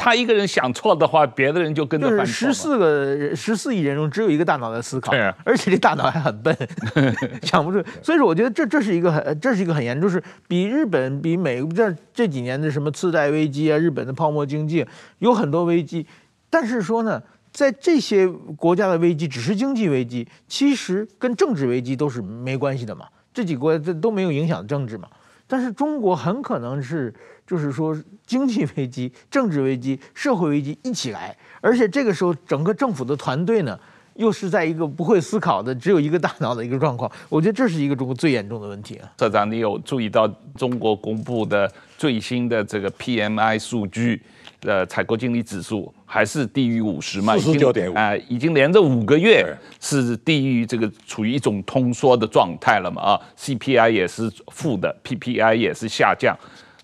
[0.00, 2.26] 他一个人想错的话，别的人就跟着犯错。
[2.26, 6.56] 十四个十四亿人中，只有一个大脑在思考，对啊，而且这大脑还很笨，
[7.42, 7.82] 想不出。
[8.00, 14.86] 所以说，我觉得这这是一个很这是一个很严重，就是比日本、比美国这这几年的什么次贷危机啊，日本的泡沫经济
[15.18, 16.06] 有很多危机，
[16.48, 17.20] 但是说呢，
[17.58, 18.24] 在这些
[18.56, 23.08] 国家的危机只是经济危机，其实跟政治危机都是没关系的嘛。
[23.34, 25.08] 这几个国家这都没有影响政治嘛。
[25.48, 27.12] 但是中国很可能是，
[27.44, 33.76] 就是说经济危机、政治危机、社会危机一起来，而且这个时候整个政府的团队呢，
[34.14, 37.10] 又是在一个不会思考的、只有一个大脑的一个状况。
[37.28, 39.10] 我觉得这是一个中国最严重的问题啊。
[39.18, 44.22] 社长，你有注意到中国公布的最新的这个 PMI 数据？
[44.62, 47.36] 呃，采购经理指数还是低于五十嘛？
[47.38, 53.00] 四十九点五啊，已经连着五个月是低于这个处于一种通缩的状态了嘛？
[53.00, 56.36] 啊，CPI 也是负的，PPI 也是下降，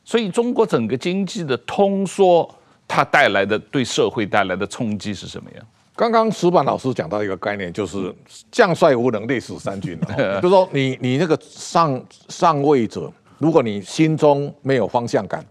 [0.05, 2.49] 所以中国整个经济的通缩，
[2.87, 5.67] 它带来的对社会带来的冲击是什么样？
[5.97, 8.15] 刚刚石板老师讲到一个概念，就是
[8.53, 9.99] 将帅无能，累死三军。
[10.41, 15.45] 就是说你你那个上上位者，如果你心中没有方向感。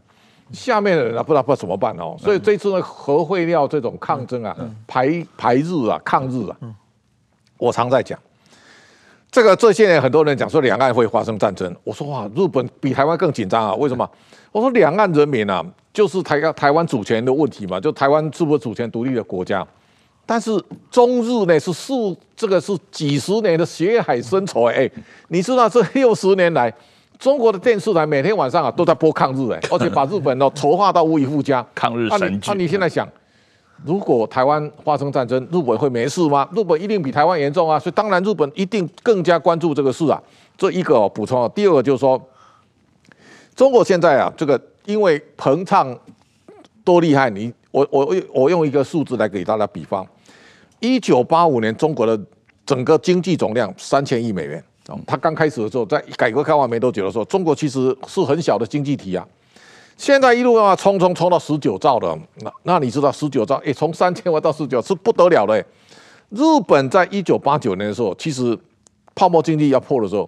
[0.53, 4.55] 下面的人啊，不知道不知道怎么办哦，所以这次呢，核废料这种抗争啊，
[4.87, 6.55] 排排日啊，抗日啊，
[7.57, 8.17] 我常在讲，
[9.31, 14.07] 这个这些年很多人讲说两岸会发生战争，我说哇，日本比台湾更紧张啊，为什么？
[14.51, 19.67] 我说两岸人民啊，就是台台湾主权的问题嘛，就台湾是不是主权独立的国家？
[20.25, 20.51] 但是
[20.91, 24.89] 中日呢是数这个是几十年的血海深仇哎，
[25.29, 26.71] 你知道这六十年来。
[27.19, 31.65] 中国的电视台每天晚上啊都在播抗日哎， 而且把日本哦丑化到无以复加。
[31.73, 32.52] 抗日神剧。
[32.52, 33.08] 那你现在想，
[33.86, 36.47] 如果台湾发生战争，日本会没事吗？
[36.54, 37.80] 日本一定比台湾严重啊！
[37.80, 40.21] 所以当然日本一定更加关注这个事啊。
[40.58, 42.21] 这一个补充啊，第二个就是说，
[43.56, 45.97] 中国现在啊这个因为膨胀
[46.84, 50.06] 多厉害，你我我我用一个数字来给大家比方，
[50.80, 52.19] 一九八五年中国的
[52.65, 54.63] 整个经济总量三千亿美元。
[55.08, 59.26] 他刚开始的时候，在改革开放没多久的时候，中国其实是很小的经济体啊。
[59.96, 63.56] 现在一路啊冲冲冲到十九兆的，那那你知道十九兆？
[63.65, 65.58] 哎，从三千万到十九是不得了的。
[66.30, 68.58] 日本在一九八九年的时候，其实
[69.13, 70.28] 泡沫经济要破的时候，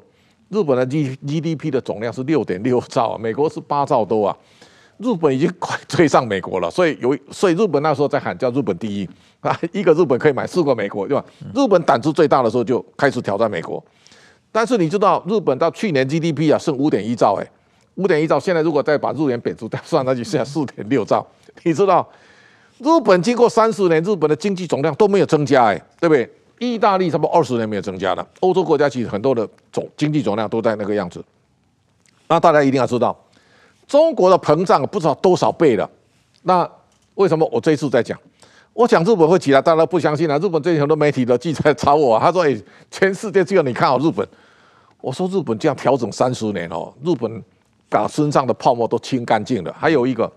[0.50, 4.38] 日本的 G GDP 的总量是六点六兆，美国是八兆多啊。
[4.98, 9.10] 日本已经快追上美国了，所以有所以日本那时候在喊叫日本第一
[9.42, 11.26] 啊，一个日本可以买四个美国，对吧？
[11.54, 13.84] 日本胆子最大的时候就开始挑战美国。
[14.56, 17.46] 但是你知道，日本到去年 GDP 啊剩五点一兆，哎，
[17.96, 21.28] 五点一兆，现在如果再把日元贬值再算，那就剩下四点六兆。
[21.64, 22.08] 你知道，
[22.78, 26.32] 日本经过三十年，日本的经济总量都没有增加，哎，对不对？
[26.60, 31.22] 意大利差不多二十年没有增加了，欧洲国家其实很多的总经济总量都在那个样子。
[32.30, 33.14] 那大家一定要知道，
[33.86, 35.90] 中国的膨胀不知道多少倍了。
[36.44, 36.66] 那
[37.16, 38.18] 为什么我这一次在讲？
[38.72, 40.38] 我讲日本会起来，大家不相信啊！
[40.38, 42.58] 日本最近很多媒体的记者找我，他说：“哎，
[42.90, 44.26] 全世界只有你看好日本。”
[45.06, 47.44] 我说日本这样调整三十年哦，日本
[47.88, 49.72] 把身上的泡沫都清干净了。
[49.78, 50.30] 还有一个，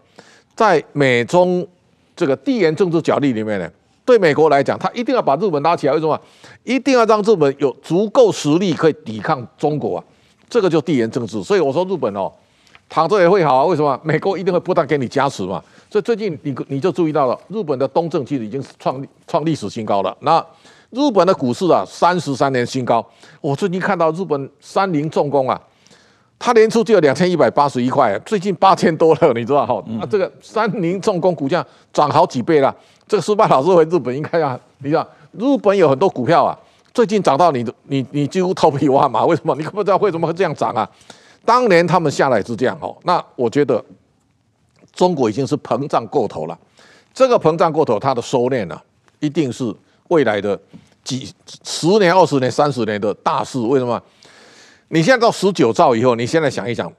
[0.55, 1.67] 在美中
[2.15, 3.71] 这个地缘政治角力里面呢，
[4.05, 5.95] 对美国来讲，他一定要把日本拉起来。
[5.95, 6.21] 为什么？
[6.65, 10.05] 一定要让日本有足够实力可以抵抗中国啊！
[10.51, 11.43] 这个就地缘政治。
[11.43, 12.31] 所以我说日本哦，
[12.91, 13.65] 躺着也会好啊。
[13.65, 13.99] 为什么？
[14.05, 15.65] 美国一定会不断给你加持嘛。
[15.89, 20.15] 所以最近你你就注意到了，日本的东证其实已经创创历史新高了。
[20.21, 20.45] 那
[20.90, 23.05] 日本的股市啊，三十三年新高。
[23.40, 25.61] 我最近看到日本三菱重工啊，
[26.38, 29.83] 它年初就有两千一百八十一块，最近八千多了，你知道哈？
[29.87, 32.74] 那这个三菱重工股价涨好几倍了。
[33.07, 36.59] 这个矢板老师回日本应该要，你知道日本有很多股票啊，
[36.94, 39.27] 最近涨到你你你几乎头皮发麻。
[39.27, 39.55] 为什么？
[39.57, 40.88] 你可不知道为什么会这样涨啊？
[41.44, 42.96] 当年他们下来是这样哦。
[43.05, 43.85] 那我觉得
[44.94, 46.59] 中国已经是膨胀过头了，
[47.12, 48.81] 这个膨胀过头，它的收敛呢，
[49.20, 49.74] 一定是。
[50.09, 50.59] 未来的
[51.05, 51.33] 几
[51.64, 54.01] 十年、二十年、三十年的大事，为什么？
[54.88, 56.90] 你现在到十九兆以后，你现在想一想，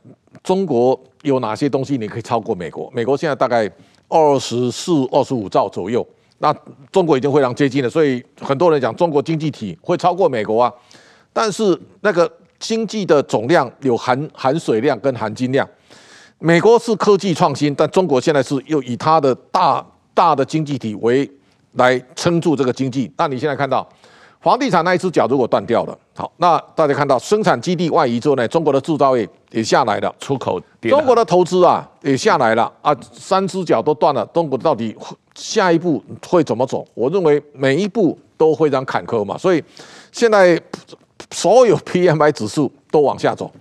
[0.44, 2.90] 中国有哪些东西你可以超过美国？
[2.94, 3.70] 美国现在大概
[4.08, 6.56] 二十四、二十五兆左右，那
[6.92, 7.90] 中国已经非常接近了。
[7.90, 10.72] 所以很多人讲中国经济体会超过美国啊，
[11.34, 15.68] 但是那个经济的总量有含含水量跟含金量，
[16.38, 21.30] 美国是科技创新，但中国现在是又以它的大大的经济体为。
[21.74, 23.12] 来撑住这个经济。
[23.18, 23.88] 那你现在看到
[24.42, 34.96] 房地产那一只脚如果断掉了，好，那大家看到生产基地外移之后呢，中国的制造业也下来了，出口，中国的投资啊也下来了啊，三只脚都断了，中国到底
[35.36, 36.88] 下一步会怎么走？
[36.94, 39.64] 我认为每一步都非常坎坷嘛，所以
[40.12, 40.60] 现在
[41.32, 43.52] 所有 PMI 指数都往下走。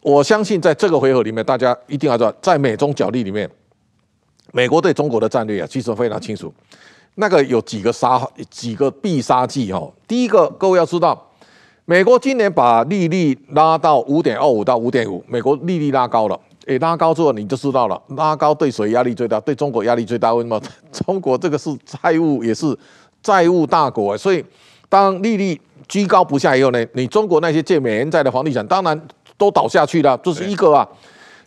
[0.00, 3.48] 我相信在这个回合里面，大家一定要知道，在美中角力里面。
[4.52, 6.52] 美国对中国的战略啊，其实非常清楚。
[7.16, 9.88] 那个有几个杀几个必杀技哈。
[10.08, 11.30] 第一个，各位要知道，
[11.84, 19.38] 美国今年把利率拉到五点二五到五点五，美国利率拉高了，诶，拉高之后你就知道了，拉高对谁压力最大？
[19.40, 20.34] 对中国压力最大。
[20.34, 20.60] 为什么？
[20.90, 22.76] 中国这个是债务也是
[23.22, 24.44] 债务大国，所以
[24.88, 29.00] 当利率居高不下以后呢，你中国那些借美元债的房地产当然
[29.38, 30.88] 都倒下去了，这是一个啊。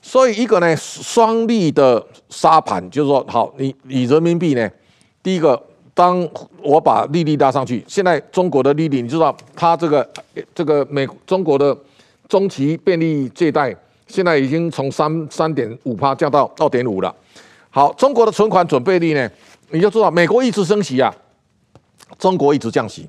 [0.02, 4.70] 所以一个呢，双利的沙盘就是说，好，你以人民币呢。
[5.28, 5.62] 第一个，
[5.94, 6.26] 当
[6.64, 10.10] 我把利率拉上去，现在中国的利率，你知道，它这个
[10.56, 11.78] 这个美中国的
[12.30, 13.76] 中期便利借贷
[14.08, 17.14] 现在已经从三三点五趴降到二点五了。
[17.70, 19.30] 好，中国的存款准备率呢，
[19.72, 21.14] 你就知道，美国一直升息啊，
[22.18, 23.06] 中国一直降息。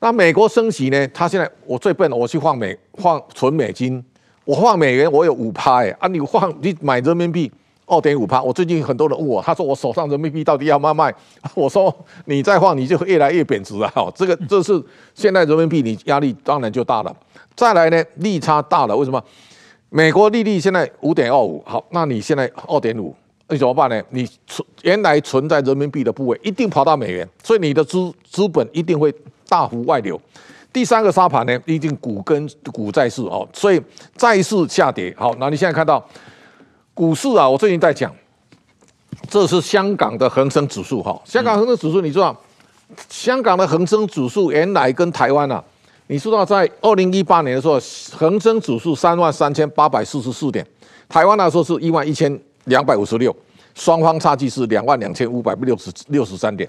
[0.00, 4.04] 那美国升息呢，它现在我最笨，我去换美换存美金，
[4.44, 7.48] 我换美元，我有五趴哎，啊，你换你买人民币。
[7.86, 11.14] 二点五趴，我最近很多人问我，他说我手上人民币到底要不要卖？
[11.54, 11.94] 我说
[12.24, 13.88] 你再换，你就越来越贬值了。
[13.90, 14.82] 哈，这个这是
[15.14, 17.16] 现在人民币，你压力当然就大了。
[17.54, 19.22] 再来呢，利差大了，为什么？
[19.88, 23.14] 美国利率现在五点二五，好，那你现在二点五，
[23.48, 24.02] 你怎么办呢？
[24.10, 29.14] 你存原来存在人民币的部位一定跑到美元，所以你的资资本一定会
[29.48, 30.20] 大幅外流。
[30.72, 33.80] 第三个沙盘呢，一定股跟股债市哦，所以
[34.16, 35.14] 债市下跌。
[35.16, 36.04] 好，那你现在看到。
[36.96, 38.10] 股市啊，我最近在讲，
[39.28, 41.20] 这是香港的恒生指数哈。
[41.26, 42.34] 香港恒生指数，你知道，
[43.10, 45.62] 香港的恒生指数原来跟台湾啊，
[46.06, 47.78] 你知道在二零一八年的时候，
[48.16, 50.66] 恒生指数三万三千八百四十四点，
[51.06, 53.36] 台湾那时候是一万一千两百五十六，
[53.74, 56.66] 双方差距是两万两千五百六十六十三点。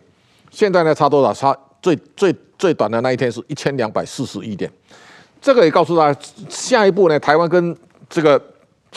[0.52, 1.34] 现在呢，差多少？
[1.34, 4.70] 差最最最短的那一天是一千两百四十一点。
[5.42, 7.74] 这个也告诉大家，下一步呢，台湾跟
[8.10, 8.38] 这个。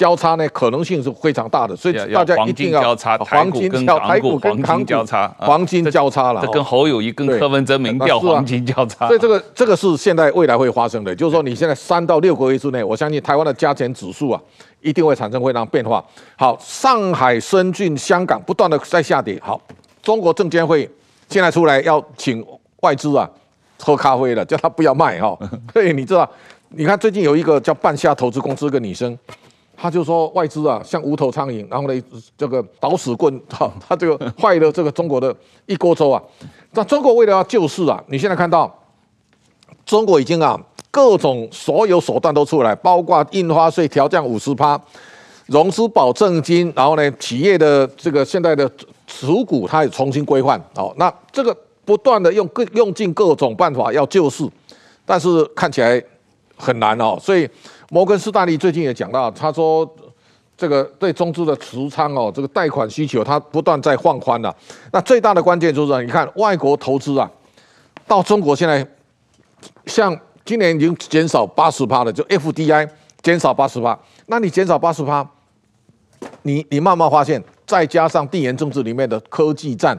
[0.01, 6.41] 交叉呢，可能性是非常大的，所以大家一定要交叉，黄金交台股跟黄金交叉，黄金交叉了。
[6.41, 11.15] 这跟侯友谊跟柯文哲民调黄金交叉，所以这个这个是现在未来会发生的。
[11.15, 14.41] 就是说，你现在三到六个月之内，我相信台湾的加权指数啊，
[14.81, 16.03] 一定会产生非常变化。
[16.39, 19.39] 好，上海、深圳、香港不断的在下跌。
[19.43, 19.61] 好，
[20.03, 20.89] 中国证监会
[21.29, 22.43] 现在出来要请
[22.81, 23.29] 外资啊
[23.79, 25.39] 喝咖啡了，叫他不要卖哈。
[25.75, 26.27] 所以你知道，
[26.71, 29.19] 你看最近有一个叫半夏投资公司一个女生。
[29.83, 32.03] 他就说外资啊，像无头苍蝇，然后呢，
[32.37, 36.23] 这个捣屎棍， 哈，他这个坏了这个中国的一锅粥啊。
[36.73, 38.71] 那中国为了要救市啊，你现在看到
[39.87, 44.79] 中国已经啊，各种所有手段都出来，包括印花税调降五十趴，
[45.47, 48.71] 融资保证金，然后呢，企业的这个现在的
[49.07, 50.63] 持股，它也重新规范。
[50.77, 54.47] 哦，那这个不断的用各用尽各种办法要救市，
[55.07, 56.05] 但是看起来
[56.59, 57.49] 很难哦，所以。
[57.91, 59.89] 摩根士丹利最近也讲到，他说
[60.57, 64.55] 这个对中资的持仓哦，这个贷款需求它不断在放宽了。
[64.93, 67.29] 那最大的关键就是，你看外国投资啊，
[68.07, 68.87] 到中国现在
[69.87, 72.89] 像今年已经减少八十趴了，就 FDI
[73.23, 73.99] 减少八十趴。
[74.27, 75.29] 那你减少八十趴，
[76.43, 79.99] 你你慢慢发现，再加上地缘政治里面的科技战，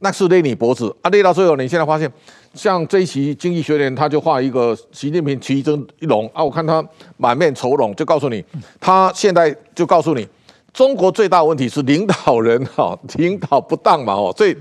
[0.00, 2.10] 那是勒你脖子啊，勒到最后，你现在发现。
[2.54, 6.84] 像这一期经济学人，他就画一个习近平骑着一龙啊，我看他
[7.18, 8.42] 满面愁容，就告诉你，
[8.80, 10.26] 他现在就告诉你，
[10.72, 14.56] 中国最大问题是领导人哈，领导不当嘛哦，所以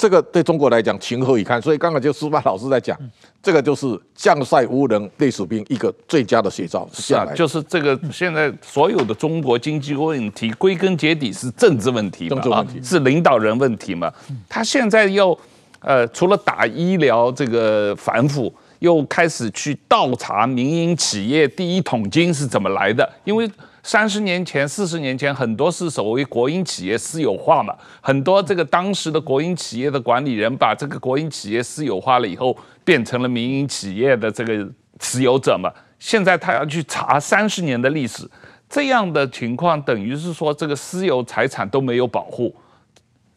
[0.00, 1.60] 这个对中国来讲情何以堪？
[1.60, 2.98] 所以刚才就矢板老师在讲，
[3.42, 6.88] 这个就是将帅无能，累死兵一个最佳的写照。
[6.90, 14.10] 是啊，就是这个现在所有的中国经济问题，归根结底是政治问题嘛，政治问题是领导人问题嘛，
[14.48, 15.36] 他现在要。
[15.82, 23.10] 呃，除了打医疗这个反腐，又开始去倒查民营企业第一桶金是怎么来的？
[23.24, 23.50] 因为
[23.82, 35.72] 三十年前、四十年前，很多是所谓国营企业私有化嘛，很多这个当时的国营企业的管理人把这个国营企业私有化了以后，变成了民营企业的这个持有者嘛。
[35.98, 38.28] 现在他要去查三十年的历史，
[38.68, 42.54] 这样的情况等于是说这个私有财产都没有保护。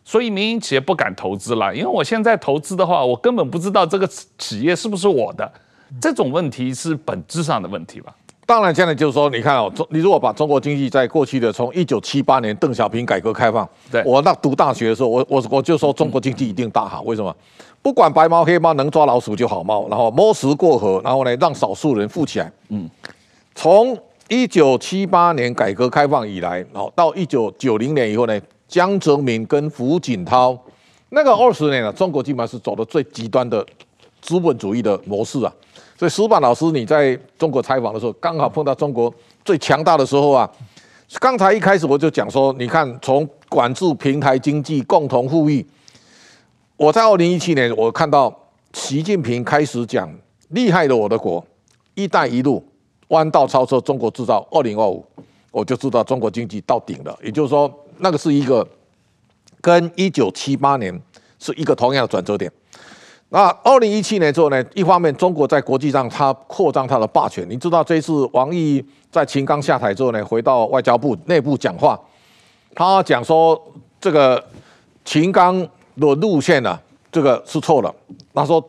[0.05, 4.05] 所以民营企业不敢投资了，因为我现在投资的话，我根本不知道这个
[4.37, 5.49] 企业是不是我的，
[6.01, 8.13] 这种问题是本质上的问题吧？
[8.45, 17.33] 当然，现在就是说，你看哦，中你如果把中国经济在过去的从一九七八年邓小平改革开放，对我那读大学的时候，我我我就说中国经济一定大好，为什么？
[17.81, 22.51] 不管白猫黑猫，能抓老鼠就好猫，然后摸石过河，然后呢让少数人富起来。
[22.69, 22.89] 嗯，
[23.55, 28.39] 从一九七八年改革开放以来，好到一九九零年以后呢？
[28.65, 30.57] 江泽民跟胡锦涛
[31.09, 33.63] 那个二十年啊，中国基本上是走的最极端的
[34.19, 35.53] 资本主义的模式啊。
[36.03, 39.13] 所以矢板老师你在中国采访的时候，刚好碰到中国
[39.45, 40.49] 最强大的时候啊。
[41.19, 45.65] 刚才一开始我就讲说，你看从管制平台经济、共同富裕，
[46.75, 48.33] 我在二零一七年我看到
[48.73, 50.13] 习近平开始讲
[50.49, 51.45] 厉害的我的国，
[51.93, 52.61] 一带一路
[53.09, 55.05] 弯道超车中国制造二零二五，
[55.51, 57.17] 我就知道中国经济到顶了。
[57.23, 58.67] 也就是说，那个是一个
[59.61, 61.01] 跟一九七八年
[61.39, 62.51] 是一个同样的转折点。
[63.33, 64.63] 那二零一七年之后呢？
[64.75, 67.43] 一方面，中国在国际上它扩张它的霸权。
[67.49, 71.99] 你知道，这次王毅在秦刚下台之后呢，回到外交部内部讲话，
[72.75, 73.59] 他讲说
[73.99, 74.41] 这个
[75.03, 75.59] 秦刚
[75.95, 76.81] 的路线呢、啊，
[77.11, 77.91] 这个是错了。
[78.35, 78.63] 他说，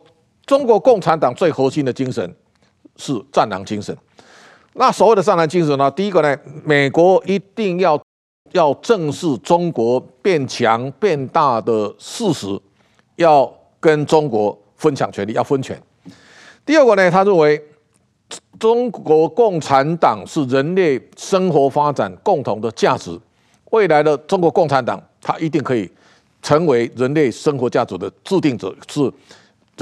[0.47, 2.35] 中国共产党最核心的精神
[2.97, 3.95] 是战狼精神。
[4.73, 5.91] 那所谓的战狼精神呢？
[5.91, 8.01] 第一个呢，美国一定要
[8.53, 12.59] 要正视中国变强变大的事实，
[13.17, 13.47] 要。
[13.85, 15.79] 跟中国分享权力，要分权。
[16.65, 17.61] 第二个呢，他认为
[18.57, 23.15] 中国共产党是人类生活发展共同的价值，
[23.69, 25.87] 未来的中国共产党，他一定可以
[26.41, 29.13] 成为人类生活价值的制定者，是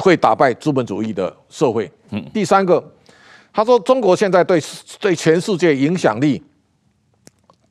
[0.01, 1.89] 会打败资本主义的社会。
[2.09, 2.21] 嗯。
[2.33, 2.83] 第三个，
[3.53, 4.61] 他说中国现在对
[4.99, 6.43] 对全世界影响力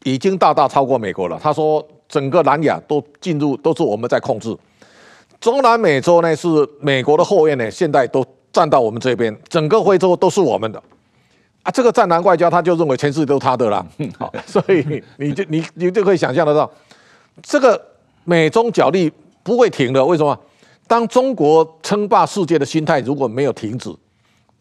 [0.04, 1.38] 已经大大超过美国了。
[1.42, 4.56] 他说整个南亚都进入都是我们在控制。
[5.42, 6.46] 中南美洲呢是
[6.80, 10.80] 美国的后院呢，现在都站到我们这边，整个非洲都是我们的
[11.64, 11.70] 啊！
[11.72, 13.84] 这个战狼外交，他就认为全世界都是他的了。
[14.16, 16.70] 好，所以你就你你就可以想象得到，
[17.42, 17.80] 这个
[18.22, 19.10] 美中角力
[19.42, 20.04] 不会停的。
[20.04, 20.38] 为什么？
[20.86, 23.92] 当中国称霸世界的心态如果没有停止，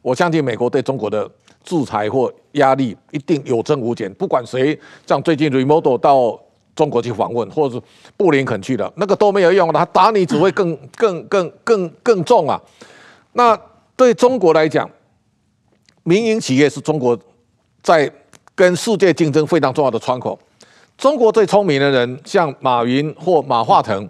[0.02, 1.30] 我相信美国对中国的
[1.64, 4.12] 制裁或压力一定有增无减。
[4.16, 6.40] 不管谁，像最近 Raimondo 到。
[6.82, 7.82] 中国去访问，或者是
[8.18, 12.60] 布林肯去的，那个都没有用，他打你只会更 更更更更重啊！
[13.34, 13.56] 那
[13.96, 14.90] 对中国来讲，
[16.02, 17.16] 民营企业是中国
[17.84, 18.12] 在
[18.56, 20.40] 跟世界竞争非常重要的窗口。
[20.98, 24.10] 中国最聪明的人，像马云或马化腾，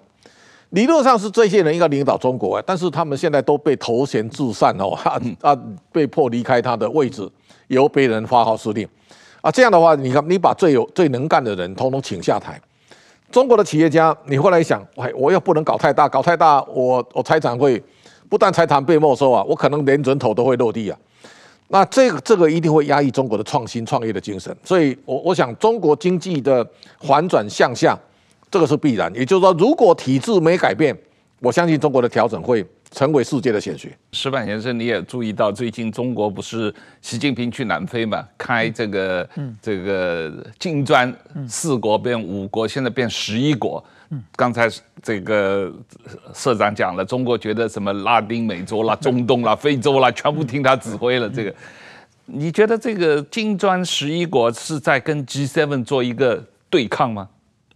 [0.69, 5.57] 理论上是这些人应该领导中国，但是他们现在都被投闲置散哦，啊啊，
[5.91, 7.29] 被迫离开他的位置，
[7.67, 8.87] 由别人发号施令。
[9.41, 12.61] 啊，这样的话，你看，你把最有最能干的人统统请下台，
[13.31, 17.81] 中国的企业家，你后来想，哎，我又不能搞太大，搞太大，我我财产会
[18.29, 20.97] 不但财产被没收啊，我可能连人头都会落地啊。
[21.69, 26.65] 那这个这个一定会压抑中国的创新创业的精神，所以我我想，中国经济的
[26.99, 27.97] 反转向下，
[28.51, 29.11] 这个是必然。
[29.15, 30.95] 也就是说，如果体制没改变，
[31.39, 32.63] 我相信中国的调整会。
[32.91, 33.97] 成为世界的显学。
[34.11, 38.27] 石板先生，你也注意到最近中国不是习近平去南非嘛？
[38.37, 41.13] 开这个、嗯、这个金砖
[41.47, 43.83] 四国变五国，现在变十一国。
[44.09, 44.69] 嗯、刚才
[45.01, 45.71] 这个
[46.33, 51.29] 社长讲了，中国觉得什么拉丁美洲啦、中东啦、非洲啦，全部听他指挥了。
[51.29, 51.55] 这个，
[52.25, 57.29] 你觉得这个金砖十一国是在跟 G7 做一个对抗吗？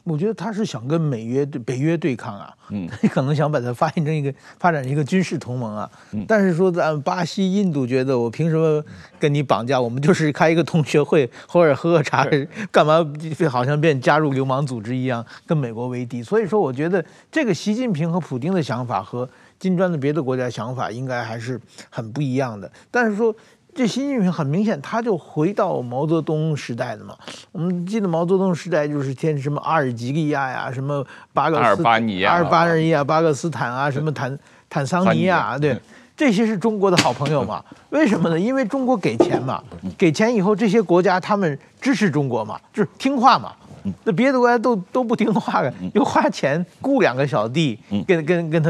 [0.06, 8.84] 我觉得他是想跟美约对北约对抗啊，嗯， 你可能想把它发展成一个发展成一个军事同盟啊，嗯，但是说咱巴西、印度觉得我凭什么
[9.20, 9.82] 跟你绑架？
[9.82, 12.26] 我们就是开一个同学会，偶尔喝喝茶，
[12.72, 13.04] 干嘛
[13.50, 16.22] 好像变加入流氓组织一样，跟美国为敌？
[16.22, 19.28] 所以说，我觉得这个习近平和普京的想法和
[19.58, 23.36] 金砖的别的国家想法应该还是很不一样的，但是说。
[23.76, 27.14] 这习近平很明显，他就回到毛泽东时代的嘛。
[27.52, 35.78] 我们记得毛泽东时代就是天什么阿尔及利亚呀，什么巴尔巴尼亚、阿尔巴尼亚、巴克斯坦啊，什么坦坦桑尼亚，对，
[36.16, 37.62] 这些是中国的好朋友嘛？
[37.90, 38.40] 为什么呢？
[38.40, 39.62] 因为中国给钱嘛，
[39.98, 43.52] 给钱以后，这些国家他们支持中国嘛，就是听话嘛。
[44.06, 48.70] 那别的国家都都不听话的，又花钱雇两个小弟，跟跟跟他。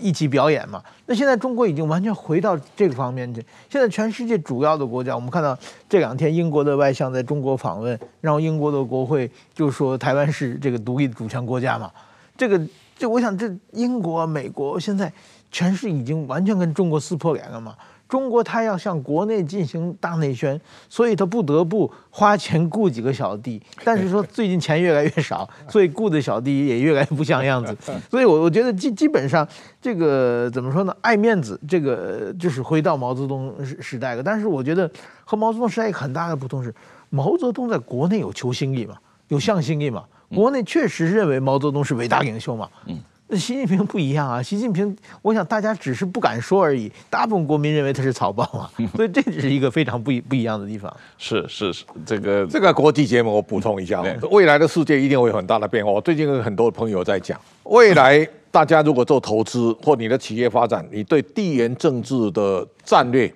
[0.00, 0.82] 一起表演嘛？
[1.06, 3.44] 那现在中国已经完全回到这个方面去。
[3.68, 5.56] 现在全世界主要的国家，我们看到
[5.88, 11.90] 这两天英国的外相在中国访问，然后英国的国会就说台湾是这个独立的主权国家嘛。
[12.36, 12.60] 这个，
[12.96, 15.12] 这我想，这英国、美国现在
[15.50, 17.76] 全是已经完全跟中国撕破脸了嘛。
[18.10, 23.62] 中国他要向国内进行大内宣，所以他不得不花钱雇几个小弟。
[23.84, 27.74] 但是说最近钱越来越少， 所以雇的小弟也越来越不像样子。
[28.10, 29.46] 所以，我我觉得基基本上
[29.80, 30.94] 这个怎么说呢？
[31.02, 34.22] 爱面子，这个就是回到毛泽东时时代了。
[34.22, 34.90] 但是我觉得
[35.24, 36.74] 和毛泽东时代一个很大的不同是，
[37.10, 38.96] 毛泽东在国内有求心力嘛，
[39.28, 40.02] 有向心力嘛，
[40.34, 42.68] 国内确实认为毛泽东是伟大领袖嘛。
[42.86, 42.98] 嗯。
[43.30, 44.42] 那习近平不一样啊！
[44.42, 46.90] 习近平，我想大家只是不敢说而已。
[47.08, 50.94] 大部分国民认为他是草包啊， 所以这只是一个非常不一不一样的地方。
[51.16, 54.02] 是是是，这个这个国际节目我补充一下，
[54.32, 55.92] 未来的世界一定会有很大的变化。
[55.92, 63.32] 我最近有很多朋友在讲，未来大家如果做投资或你的企业发展，你对地缘政治的战略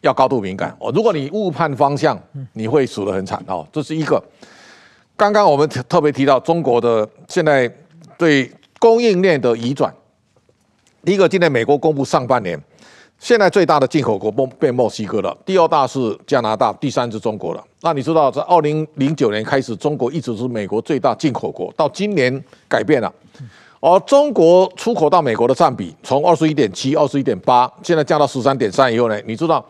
[0.00, 0.90] 要高度敏感哦。
[0.94, 2.18] 如果你误判方向，
[2.54, 3.66] 你会死得很惨哦。
[3.70, 4.22] 这是一个。
[5.16, 7.70] 刚刚我们特别提到中国的现在
[8.18, 8.50] 对
[8.84, 9.90] 供应链的移转。
[11.02, 12.62] 第一个，今年美国公布上半年，
[13.18, 17.64] 现在最大的进口国变墨西哥了，第二大是加拿大，第三是中国了。
[17.80, 23.10] 那你知道，在二零零九年开始，中国一直是美国最大进口国，到今年改变了，
[23.80, 29.64] 而中国出口到美国的占比从二十一点七、二十一点八，现在降到十三点三以后呢，你知道？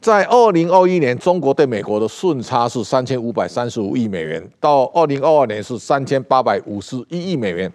[0.00, 7.72] 在二零二一年，中国对美国的顺差是三千五百三十五亿美元，到二零二二年是三千八百五十一亿美元，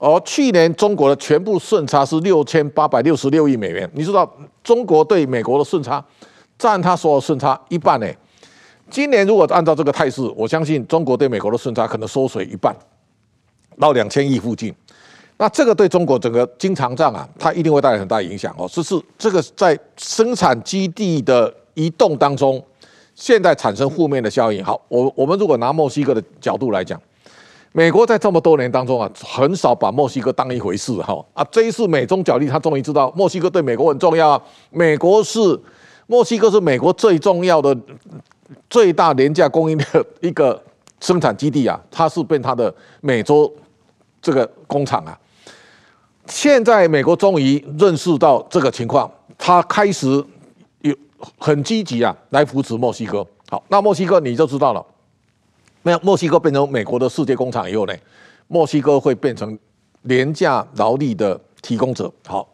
[0.00, 3.88] 而去年中国的全部顺差是六千八百六十六亿美元。
[3.94, 4.28] 你知道
[4.64, 6.04] 中国对美国的顺差
[6.58, 8.06] 占它所有顺差一半呢？
[8.90, 12.74] 今年如果按照这个态势，我相信中国对美国的顺差可能缩水一半，
[13.78, 14.74] 到两千亿附近。
[15.36, 18.68] 那这个对中国整个经常账啊，它一定会带来很大影响哦。
[18.72, 21.54] 这是这个在生产基地的。
[21.74, 22.62] 移动当中，
[23.14, 24.62] 现在产生负面的效应。
[24.62, 27.00] 好，我我们如果拿墨西哥的角度来讲，
[27.72, 31.46] 美国在这么多年当中啊，很少把墨西哥当一回事哈啊。
[31.50, 34.42] 这一次美中角力，他终于知道墨西哥对美国很重要啊。
[34.70, 35.38] 美国是
[36.06, 37.76] 墨西哥是美国最重要的、
[38.68, 39.84] 最大廉价供应的
[40.20, 40.60] 一个
[41.00, 43.52] 生产基地啊，它是被它的美洲
[44.20, 45.16] 这个工厂啊。
[46.26, 50.06] 现在美国终于认识到这个情况，他开始
[50.82, 50.94] 有。
[51.36, 53.22] 很积极啊，来扶持墨西哥。
[53.50, 54.82] 好，那墨西哥你就知道了，
[55.82, 57.94] 没有墨西哥变成美国的世界工厂以后呢，
[58.48, 59.58] 墨西哥会变成
[60.02, 62.10] 廉价劳力的提供者。
[62.26, 62.46] 好，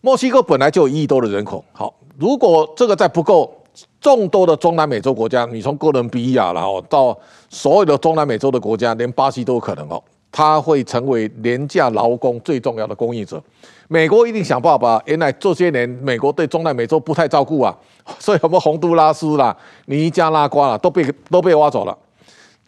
[0.00, 1.64] 墨西哥本来就有一亿多的人口。
[1.72, 3.52] 好，如果这个再不够，
[4.00, 7.16] 众多的中南美洲国家，你从哥伦比亚然后到
[7.48, 13.42] 所有的中南美洲的国家，连巴西都有可能哦，它会成为廉价劳工最重要的供应者。
[13.88, 15.02] 美国一定想办法。
[15.06, 17.76] 原来这些年，美国对中南美洲不太照顾啊，
[18.18, 19.56] 所以什么洪都拉斯啦、
[19.86, 21.96] 尼加拉瓜啦，都被都被挖走了。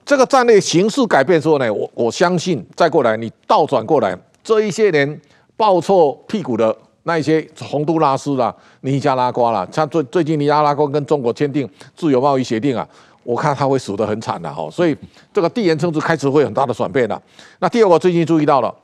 [0.05, 5.21] 这个战略形势改变之后呢，我我相信再过来，你倒转过来，这一些年
[5.57, 12.87] 抱臭屁股的那一些洪都拉斯啦、尼加拉瓜啦，像最最近尼加拉瓜跟中国签订自由贸易协定啊，
[13.23, 14.69] 我看他会死得很惨的哈。
[14.71, 14.97] 所以
[15.33, 17.21] 这个地缘政治开始会有很大的转变了。
[17.61, 18.75] 那第二个，最近注意到了。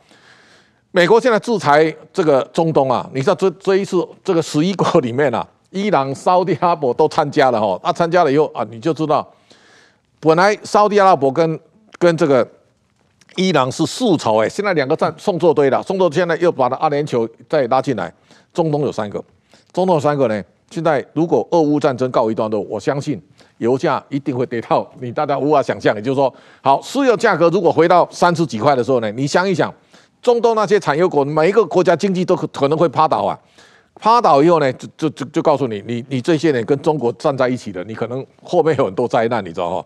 [0.92, 9.24] 美国现在制裁这个中东啊，你知道这这一次这个十一国里面啊，伊朗、沙特阿拉伯都参加了哈，啊参加了以后啊，你就知道，
[10.20, 11.58] 本来沙特阿拉伯跟
[11.98, 12.46] 跟这个
[13.36, 18.12] 伊朗是世仇哎，现在两个站送错队了，送错现在又把那阿联酋再拉进来，
[18.52, 19.22] 中东有三个，
[19.72, 23.20] 中东有三个呢，现在如果俄乌战争告一段落，我相信
[23.58, 29.72] 油价一定会跌到你大家无法想象，也就是说，好，石油价格如果回到三十几块的时候呢，你想一想。
[30.22, 33.32] 中东那些产油国，每一个国家经济都可可能会趴倒啊！
[33.94, 39.84] 趴倒以后呢，就就就就告诉你，你你这些人跟中国站在一起的，你可能后面有很多灾难，你知道吗？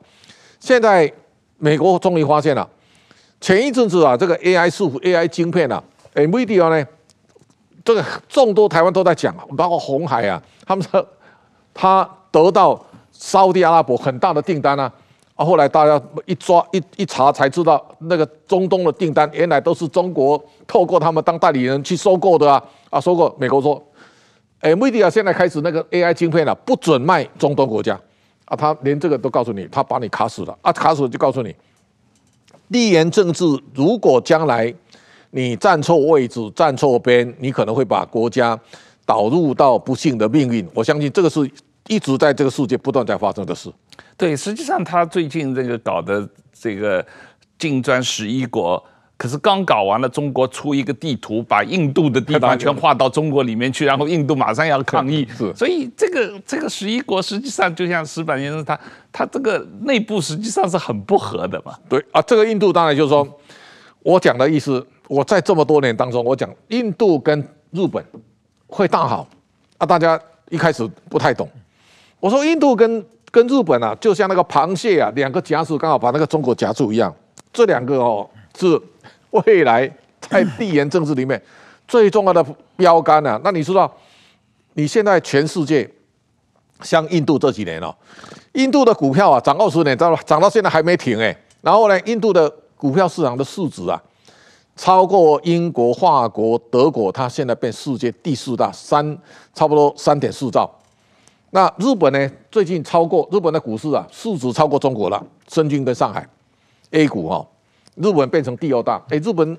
[0.64, 1.12] 现在
[1.58, 2.66] 美国终于发现了，
[3.38, 5.82] 前一阵子啊，这个 AI 伺服 AI 晶片啊
[6.14, 6.86] ，NVIDIA 呢，
[7.84, 11.06] 这个众多台湾都在讲啊，包括红海啊，他们说
[11.74, 14.90] 他得到沙特阿拉伯很大的订单啊。
[15.34, 22.64] 啊，后来大家一抓一一查才知道，那个中东的订单原来都是中国透过他们当代理人去收购的啊！
[22.88, 23.82] 啊，收购美国说，
[24.60, 28.00] 哎，NVIDIA 现在开始那个 AI 晶片了，不准卖中东国家
[28.46, 28.56] 啊！
[28.56, 30.72] 他连这个都告诉你，他把你卡死了啊！
[30.72, 31.54] 卡死了就告诉你，
[32.70, 34.72] 地缘政治如果将来
[35.30, 38.58] 你站错位置、站错边，你可能会把国家
[39.04, 40.66] 导入到不幸的命运。
[40.74, 41.50] 我相信这个是
[41.88, 43.72] 一直在这个世界不断在发生的事。
[44.16, 47.04] 对，实际上他最近这个搞的这个
[47.58, 48.82] 金砖十一国，
[49.16, 58.78] 可是刚搞完了，中国出一个地图，把印度的地方全划到中国里面去，然后印度马上要抗议，所以这个这个十一国实际上就像石板先生他
[59.12, 61.74] 他这个内部实际上是很不和的嘛。
[61.88, 63.26] 对啊，这个印度当然就是说，
[64.02, 67.40] 我讲的意思，我在这么多年当中，我讲印度跟
[67.70, 68.04] 日本
[68.66, 69.28] 会大好
[69.78, 71.48] 啊，大家一开始不太懂，
[72.20, 73.04] 我说印度跟。
[73.34, 77.12] 跟日本啊，就像那个螃蟹啊，两个夹子刚好把那个中国夹住一样。
[77.52, 78.80] 这两个哦，是
[79.46, 81.40] 未来在地缘政治里面
[81.86, 82.44] 最重要的
[82.76, 83.40] 标杆啊。
[83.44, 83.92] 那你知道，
[84.74, 85.88] 你现在全世界
[86.82, 87.94] 像印度这几年哦，
[88.52, 91.36] 印度的股票啊涨二十年，涨涨到现在还没停哎。
[91.60, 94.00] 然后呢，印度的股票市场的市值啊，
[94.76, 99.16] 超过英国、法国、德国，它现在变世界第四大，三
[99.54, 100.70] 差不多三点四兆。
[101.50, 102.30] 那日本呢？
[102.50, 105.24] 最近超过日本的股市啊，市值超过中国了。
[105.48, 106.28] 深圳跟上海
[106.90, 107.46] A 股哈，
[107.96, 109.02] 日本变成第二大。
[109.08, 109.56] 哎，日本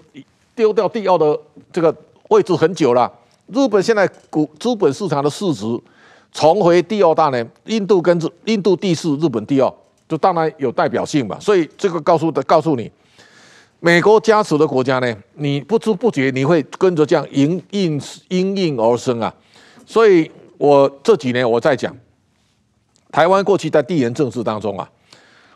[0.56, 1.40] 丢掉第二的
[1.72, 1.96] 这个
[2.30, 3.12] 位置很久了。
[3.48, 5.66] 日本现在股资本市场的市值
[6.32, 7.46] 重回第二大呢。
[7.66, 9.74] 印度跟印度第四，日本第二。
[10.08, 11.40] 就当然有代表性嘛。
[11.40, 12.92] 所以这个告诉的告诉你，
[13.80, 19.34] 美国加持的国家呢，你不知不觉你会跟着这样应应应运而生啊。
[19.86, 21.96] 所以我这几年我在讲，
[23.12, 24.88] 台湾过去在地缘政治当中啊，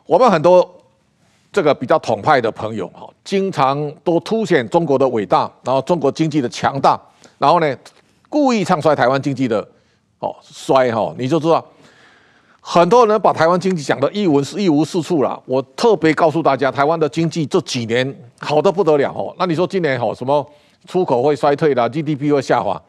[0.06, 0.79] 我们很多
[1.52, 7.00] 这个比较统派的朋友哈，经常都凸显中国的伟大，然后中国经济的强大，
[7.38, 7.78] 然后呢，
[8.30, 9.68] 故意唱衰台湾经济的
[10.20, 11.66] 哦衰哈，你就知道。
[12.62, 15.42] 很多人把台湾经济讲得一无一无是处了。
[15.46, 19.34] 我特别告诉大家，台湾的经济这几年好得不得了哦。
[19.40, 20.46] 那你说今年好什么
[20.86, 22.80] 出口会衰退了，GDP 会下滑？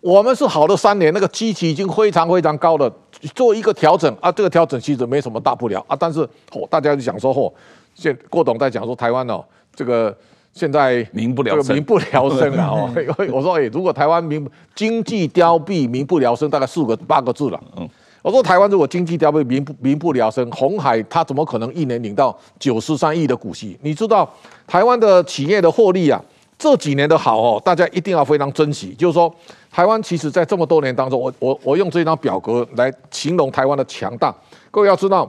[0.00, 2.92] 我们是好了三年，那个基期已经非常非常高了，
[3.34, 5.94] 做一个调整啊，这个调整其实没什么大不了啊。
[5.96, 6.22] 但是
[6.52, 7.52] 哦，大家就想说哦，
[7.94, 10.16] 现郭董在讲说台湾哦，这个
[10.52, 12.90] 现在民不聊生，民不聊生了 哦。
[13.32, 17.60] 我说哎，如果台湾民经济凋敝，民不聊生，大概四个八个字了。
[17.76, 17.88] 嗯。
[18.22, 23.76] 我说台湾如果经济凋敝，民不民不聊生，红海它怎么可能一年领到九十三亿的股息？
[23.82, 24.28] 你知道
[24.66, 26.22] 台湾的企业的获利啊，
[26.56, 28.94] 这几年的好哦，大家一定要非常珍惜。
[28.96, 29.34] 就是说，
[29.72, 34.32] 台湾其实在这么多年当中，我我我用这张表格来形容台湾的强大。
[34.70, 35.28] 各位要知道，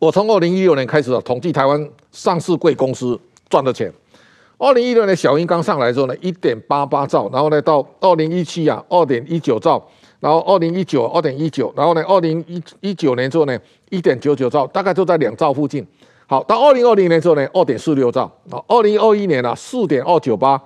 [0.00, 3.20] 我从二零一六年开始统计台湾上市贵公司
[3.50, 3.92] 赚的钱。
[4.56, 9.86] 二零一六年小英刚上来之后呢，一点八八兆，然后呢到二零一七啊，二点一九兆。
[10.18, 13.58] 然后二零一九二点一九，然后呢，二零一一九年之后呢，
[13.90, 15.86] 一点九九兆，大概就在两兆附近。
[16.26, 18.30] 好，到二零二零年之后呢，二点四六兆。
[18.50, 20.58] 好，二零二一年呢，四点二九八，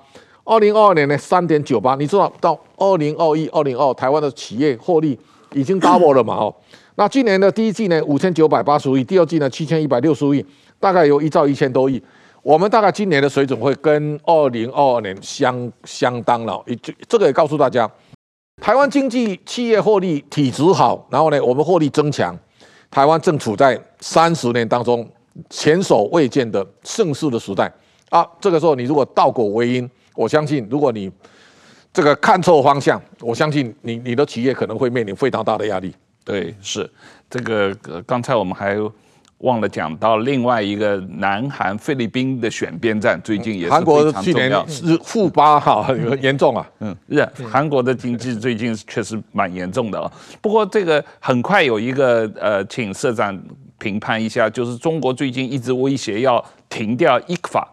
[0.45, 1.97] 二零二二年呢，三点九八。
[1.97, 5.19] 你知道到二零二一、二零二，台湾的企业获利
[5.55, 6.35] 已经 double 了嘛？
[6.35, 6.55] 哦，
[6.97, 10.45] 那今年的第一季呢，五千九百八十亿，第二季呢，七千一百六十亿，
[10.79, 12.03] 大概有一兆一千多亿。
[12.43, 16.63] 我们大概今年的水准会跟二零二二年相相当了。
[16.67, 16.79] 也
[17.09, 17.91] 这个也告诉大家。
[18.61, 22.39] 台湾经济企业获利体质好，然后呢，我们获利增强，
[22.91, 25.09] 台湾正处在三十年当中
[25.51, 27.73] 前所未见的盛世的时代
[28.11, 28.25] 啊！
[28.41, 31.11] 这个时候，你如果倒果为因，我相信，如果你
[31.95, 35.95] 这个看错方向，我相信你你的企业可能会面临非常大的压力。
[36.23, 36.91] 对，是
[37.31, 37.75] 这个。
[38.07, 38.77] 刚才我们还。
[39.39, 44.13] 忘了讲到另外一个南韩菲律宾的选边站，最近也是非常重要。
[44.13, 46.67] 韩国去年是负八哈， 很严重啊。
[46.81, 50.11] 嗯，是韩国的经济最近确实蛮严重的啊。
[50.41, 53.39] 不过这个很快有一个呃，请社长
[53.77, 57.67] 评判一下，就是中国最近一直威胁要停掉 ECFA，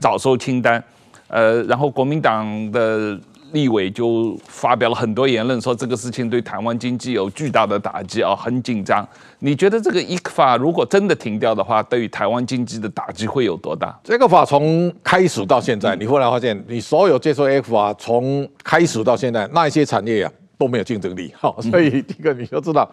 [0.00, 0.80] 早收清单。
[1.26, 3.18] 呃，然后国民党的。
[3.56, 9.08] 立委就发表了很多言论，说这个事情对台湾经济有巨大的打击啊，很紧张。
[9.38, 13.98] 你觉得这个 ECFA 如果真的停掉的话，对于台湾经济的打击会有多大？
[14.04, 21.32] 这个法从开始到现在，你后来发现，你所有接受 ECFA 从开始到现在，那一些产业啊都没有竞争力。
[21.38, 22.86] 好，所以第一个你就知道，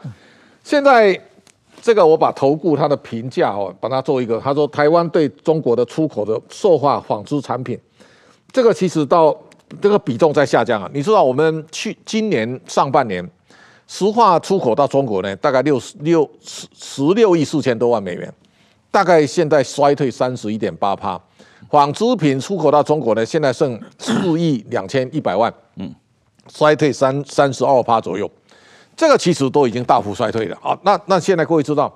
[0.63, 1.19] 现在
[1.81, 7.77] 这个我把投顾他的评价哦，把它做一个，他说台湾对中国的出口的塑化纺织产品，
[8.53, 9.37] 这个其实到。
[9.81, 10.89] 这个比重在下降啊！
[10.93, 13.27] 你知道我们去今年上半年，
[13.87, 18.33] 石化出口到中国呢，大概六十六十十六亿四千多万美元，
[18.91, 21.19] 大概现在衰退三十一点八趴。
[21.69, 25.93] 纺织品出口到中国呢，现在剩四亿两千一百万，嗯，
[26.47, 28.29] 衰退三三十二趴左右。
[28.95, 30.77] 这个其实都已经大幅衰退了啊！
[30.83, 31.91] 那那现在各位知道。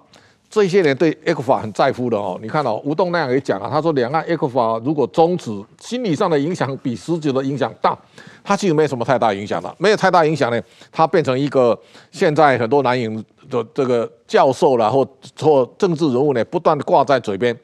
[0.50, 7.98] 这些人对 ECFA 很在乎的哦，你看哦，吴东那样也讲啊，他说两岸 ECFA 如果终止，心理上的影响比实质的影响大，
[8.46, 11.78] 它其实没有什么太大影响的，没有太大影响呢，它变成一个
[12.12, 15.06] 现在很多南营的这个教授啦，或
[15.42, 17.56] 或政治人物呢，不断的挂在嘴边。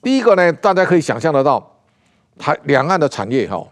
[0.00, 1.78] 第一个呢，大家可以想象得到，
[2.38, 3.66] 台两岸的产业哈，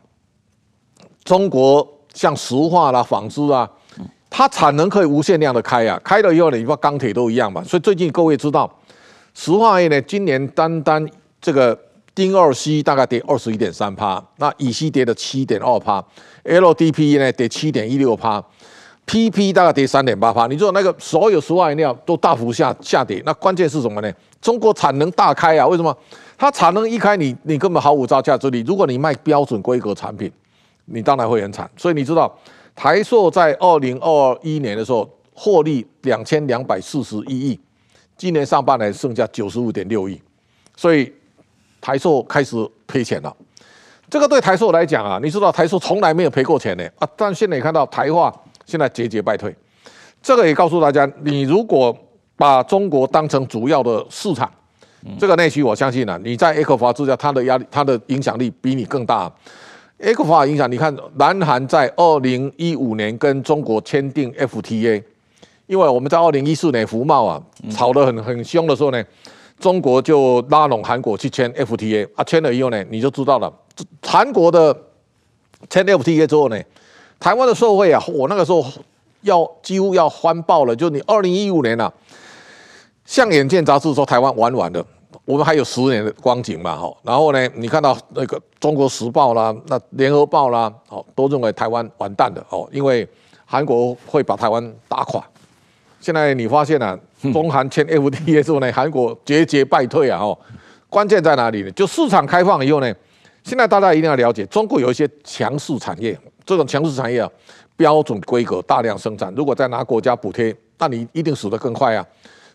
[1.22, 3.70] 中国像石化啦、纺织啊。
[4.34, 7.62] 它产能可以无限量的开啊，开了以后呢，你说钢铁都一样嘛。
[7.62, 8.68] 所以最近各位知道，
[9.34, 11.06] 石化业呢，今年单单
[11.38, 11.78] 这个
[12.14, 16.02] 丁二烯大概跌二十一点三趴，那乙烯跌了七点二趴
[16.44, 18.42] ，LDP 呢跌七点一六趴
[19.04, 20.46] ，PP 大概跌三点八趴。
[20.46, 24.10] 你说那个所有石化原料都大幅下下跌，那关键是什么呢？
[24.40, 25.94] 中国产能大开啊，为什么？
[26.38, 28.64] 它产能一开你，你你根本毫无招架之力。
[28.66, 30.32] 如果你卖标准规格产品，
[30.86, 31.70] 你当然会很惨。
[31.76, 32.34] 所以你知道。
[32.74, 37.60] 台塑在二零二一年的时候获利两千两百四十一亿，
[38.16, 40.20] 今年上半年剩下九十五点六亿，
[40.76, 41.12] 所以
[41.80, 42.56] 台塑开始
[42.86, 43.34] 赔钱了。
[44.10, 48.34] 这个对台塑来讲啊，你知道台塑从来没有赔过钱呢啊，但现在你看到台化
[48.66, 49.54] 现在节节败退，
[50.22, 51.96] 这个也告诉大家，你如果
[52.36, 54.50] 把中国当成主要的市场，
[55.18, 59.32] 这个内需我相信呢、啊，你在 ECFA 之下，它的压力、它的影响力比你更大。
[60.02, 65.00] ECFA 影响，你看，南韩在二零一五年跟中国签订 FTA，
[65.68, 67.40] 因为我们在二零一四年服贸啊
[67.70, 69.00] 吵得很很凶的时候呢，
[69.60, 73.52] 中国就拉拢韩国去签 FTA 啊，签了以后呢，你就知道了，
[74.02, 74.76] 韩国的
[75.70, 76.60] 签 FTA 之后呢，
[77.20, 78.66] 台湾的社会啊，我那个时候
[79.20, 81.92] 要几乎要欢爆了，就你二零一五年啊，
[83.04, 84.84] 像《眼见》杂志说台湾玩完了。
[85.24, 93.06] 我们还有十年的光景嘛，哈，然后呢，你看到那个《中国时报》啦，那《联合报》啦，哦，都认为台湾完蛋了，哦，因为
[93.44, 95.24] 韩国会把台湾打垮。
[96.00, 96.98] 现在你发现啊，
[97.32, 100.36] 中韩签 FTA 之后呢，韩国节节败退啊，哦，
[100.88, 101.70] 关键在哪里呢？
[101.72, 102.92] 就市场开放以后呢，
[103.44, 107.30] 现在大家一定要了解，中国有一些强势产业，这种强势产业啊，
[107.76, 112.04] 标准规格大量生产，如果再拿国家补贴，那你一定死得更快啊。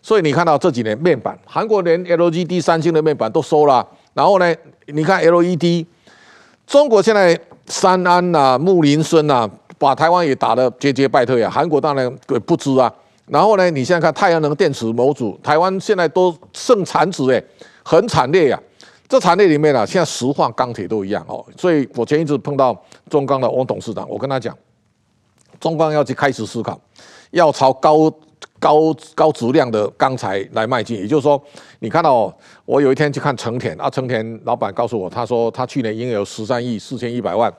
[0.00, 4.54] 所以你看到这几年面板，韩国连 LGD 三星的面板都收了，然后呢，
[4.86, 5.84] 你看 LED，
[6.66, 11.50] 中国现在三安呐、啊、木林森呐、啊，把台湾也打得节节败退啊。
[11.50, 12.92] 韩国当然也不知啊。
[13.26, 17.44] 然后呢，你现在看太阳能电池模组，台湾现在都剩产值诶，
[17.82, 18.62] 很惨烈呀、啊。
[19.08, 21.44] 这产业里面啊，现在石化、钢铁都一样哦。
[21.56, 22.74] 所以我前一次碰到
[23.10, 24.56] 中钢的汪董事长，我跟他讲，
[25.60, 26.80] 中钢要去开始思考，
[27.32, 28.10] 要朝高。
[28.58, 31.40] 高高质量的钢材来迈进，也就是说，
[31.78, 32.32] 你看到
[32.64, 37.52] 我有一天去看成田啊，成田老板告诉我，他说他去年营业有十三亿四千一百万，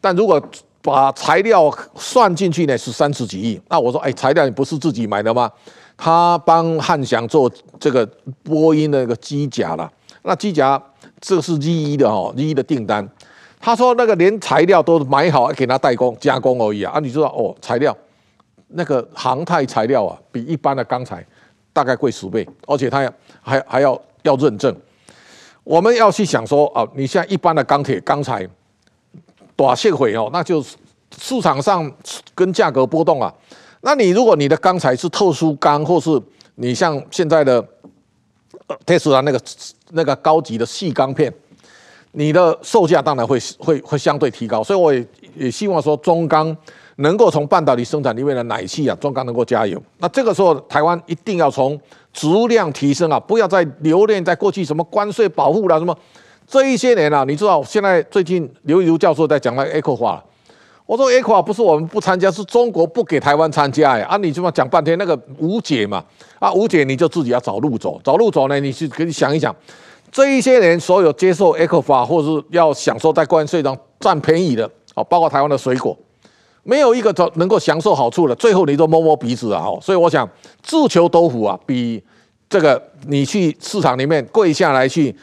[0.00, 0.42] 但如果
[0.82, 3.60] 把材料算进去呢，是三十几亿。
[3.68, 5.50] 那我说，哎，材料你不是自己买的吗？
[5.96, 8.04] 他帮汉翔做这个
[8.42, 9.88] 波音的那个机甲了，
[10.22, 10.82] 那机甲
[11.20, 13.08] 这是 G 一的哦，G 一的订单。
[13.60, 17.96] 他说那个连材料都买好，给他代工加工而已啊，啊，你知道哦，材料。
[18.74, 21.24] 那个航太材料啊，比一般的钢材
[21.72, 24.74] 大概贵十倍，而且它还还要要认证。
[25.64, 28.48] 我们要去想说啊，你像一般的钢铁钢材，
[29.54, 30.76] 短线会哦，那就是
[31.16, 31.90] 市场上
[32.34, 33.32] 跟价格波动啊。
[33.82, 36.20] 那你如果你的钢材是特殊钢，或是
[36.54, 37.62] 你像现在的
[38.86, 39.40] 特斯拉那个
[39.90, 41.32] 那个高级的细钢片，
[42.12, 44.64] 你的售价当然会会会相对提高。
[44.64, 45.06] 所以我也
[45.36, 46.56] 也希望说中钢。
[46.96, 49.80] 能够从半导体生产里面的奶气啊，中钢能够加油。
[49.98, 51.78] 那这个时候，台湾一定要从
[52.12, 55.96] 质量提升啊，不要再留恋在过去什么关税保护啦，什么
[56.46, 60.20] 这一些年啊，你知道现在最近刘以儒教授在讲那个 ECFA，
[60.84, 64.06] 我说 ECFA 不是我们不参加，是中国不给台湾参加呀。
[64.06, 66.04] 啊，你这么讲半天，那个无解嘛。
[66.38, 69.54] 啊，无解你就自己要找路走，找路走呢，你去可以想一想，
[70.10, 75.96] 这一些年所有接受 ECFA 或是要享受在关税上占便宜的啊，包括台湾的水果。
[76.64, 79.66] 没有一个能够享受好处的，最后你都摸摸鼻子啊！
[79.80, 80.28] 所以我想
[80.62, 82.02] 自求多福啊，比
[82.48, 85.14] 这个你去市场里面跪下来去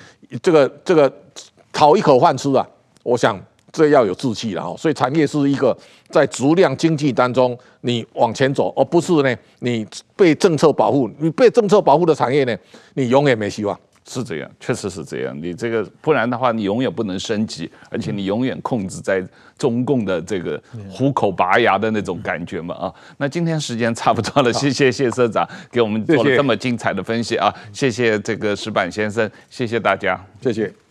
[0.41, 1.11] 这个这个
[1.71, 2.67] 讨一口饭吃啊，
[3.03, 3.39] 我想
[3.71, 4.75] 这要有志气了哈。
[4.77, 5.77] 所以产业是一个
[6.09, 9.87] 在足量经济当中你往前走，而不是呢你
[10.17, 12.57] 被政策保护，你被政策保护的产业呢，
[12.95, 13.79] 你永远没希望。
[14.11, 15.37] 是这样，确实是这样。
[15.39, 19.23] 你这个不然的话，你永远不能升级，而且你永远控制在
[19.55, 22.93] 中共的这个虎口拔牙的那种感觉嘛啊。
[23.17, 30.88] 那今天时间差不多了，谢谢谢社长给我们做了这么精彩的分析啊，谢谢这个石板先生，谢谢大家，谢谢。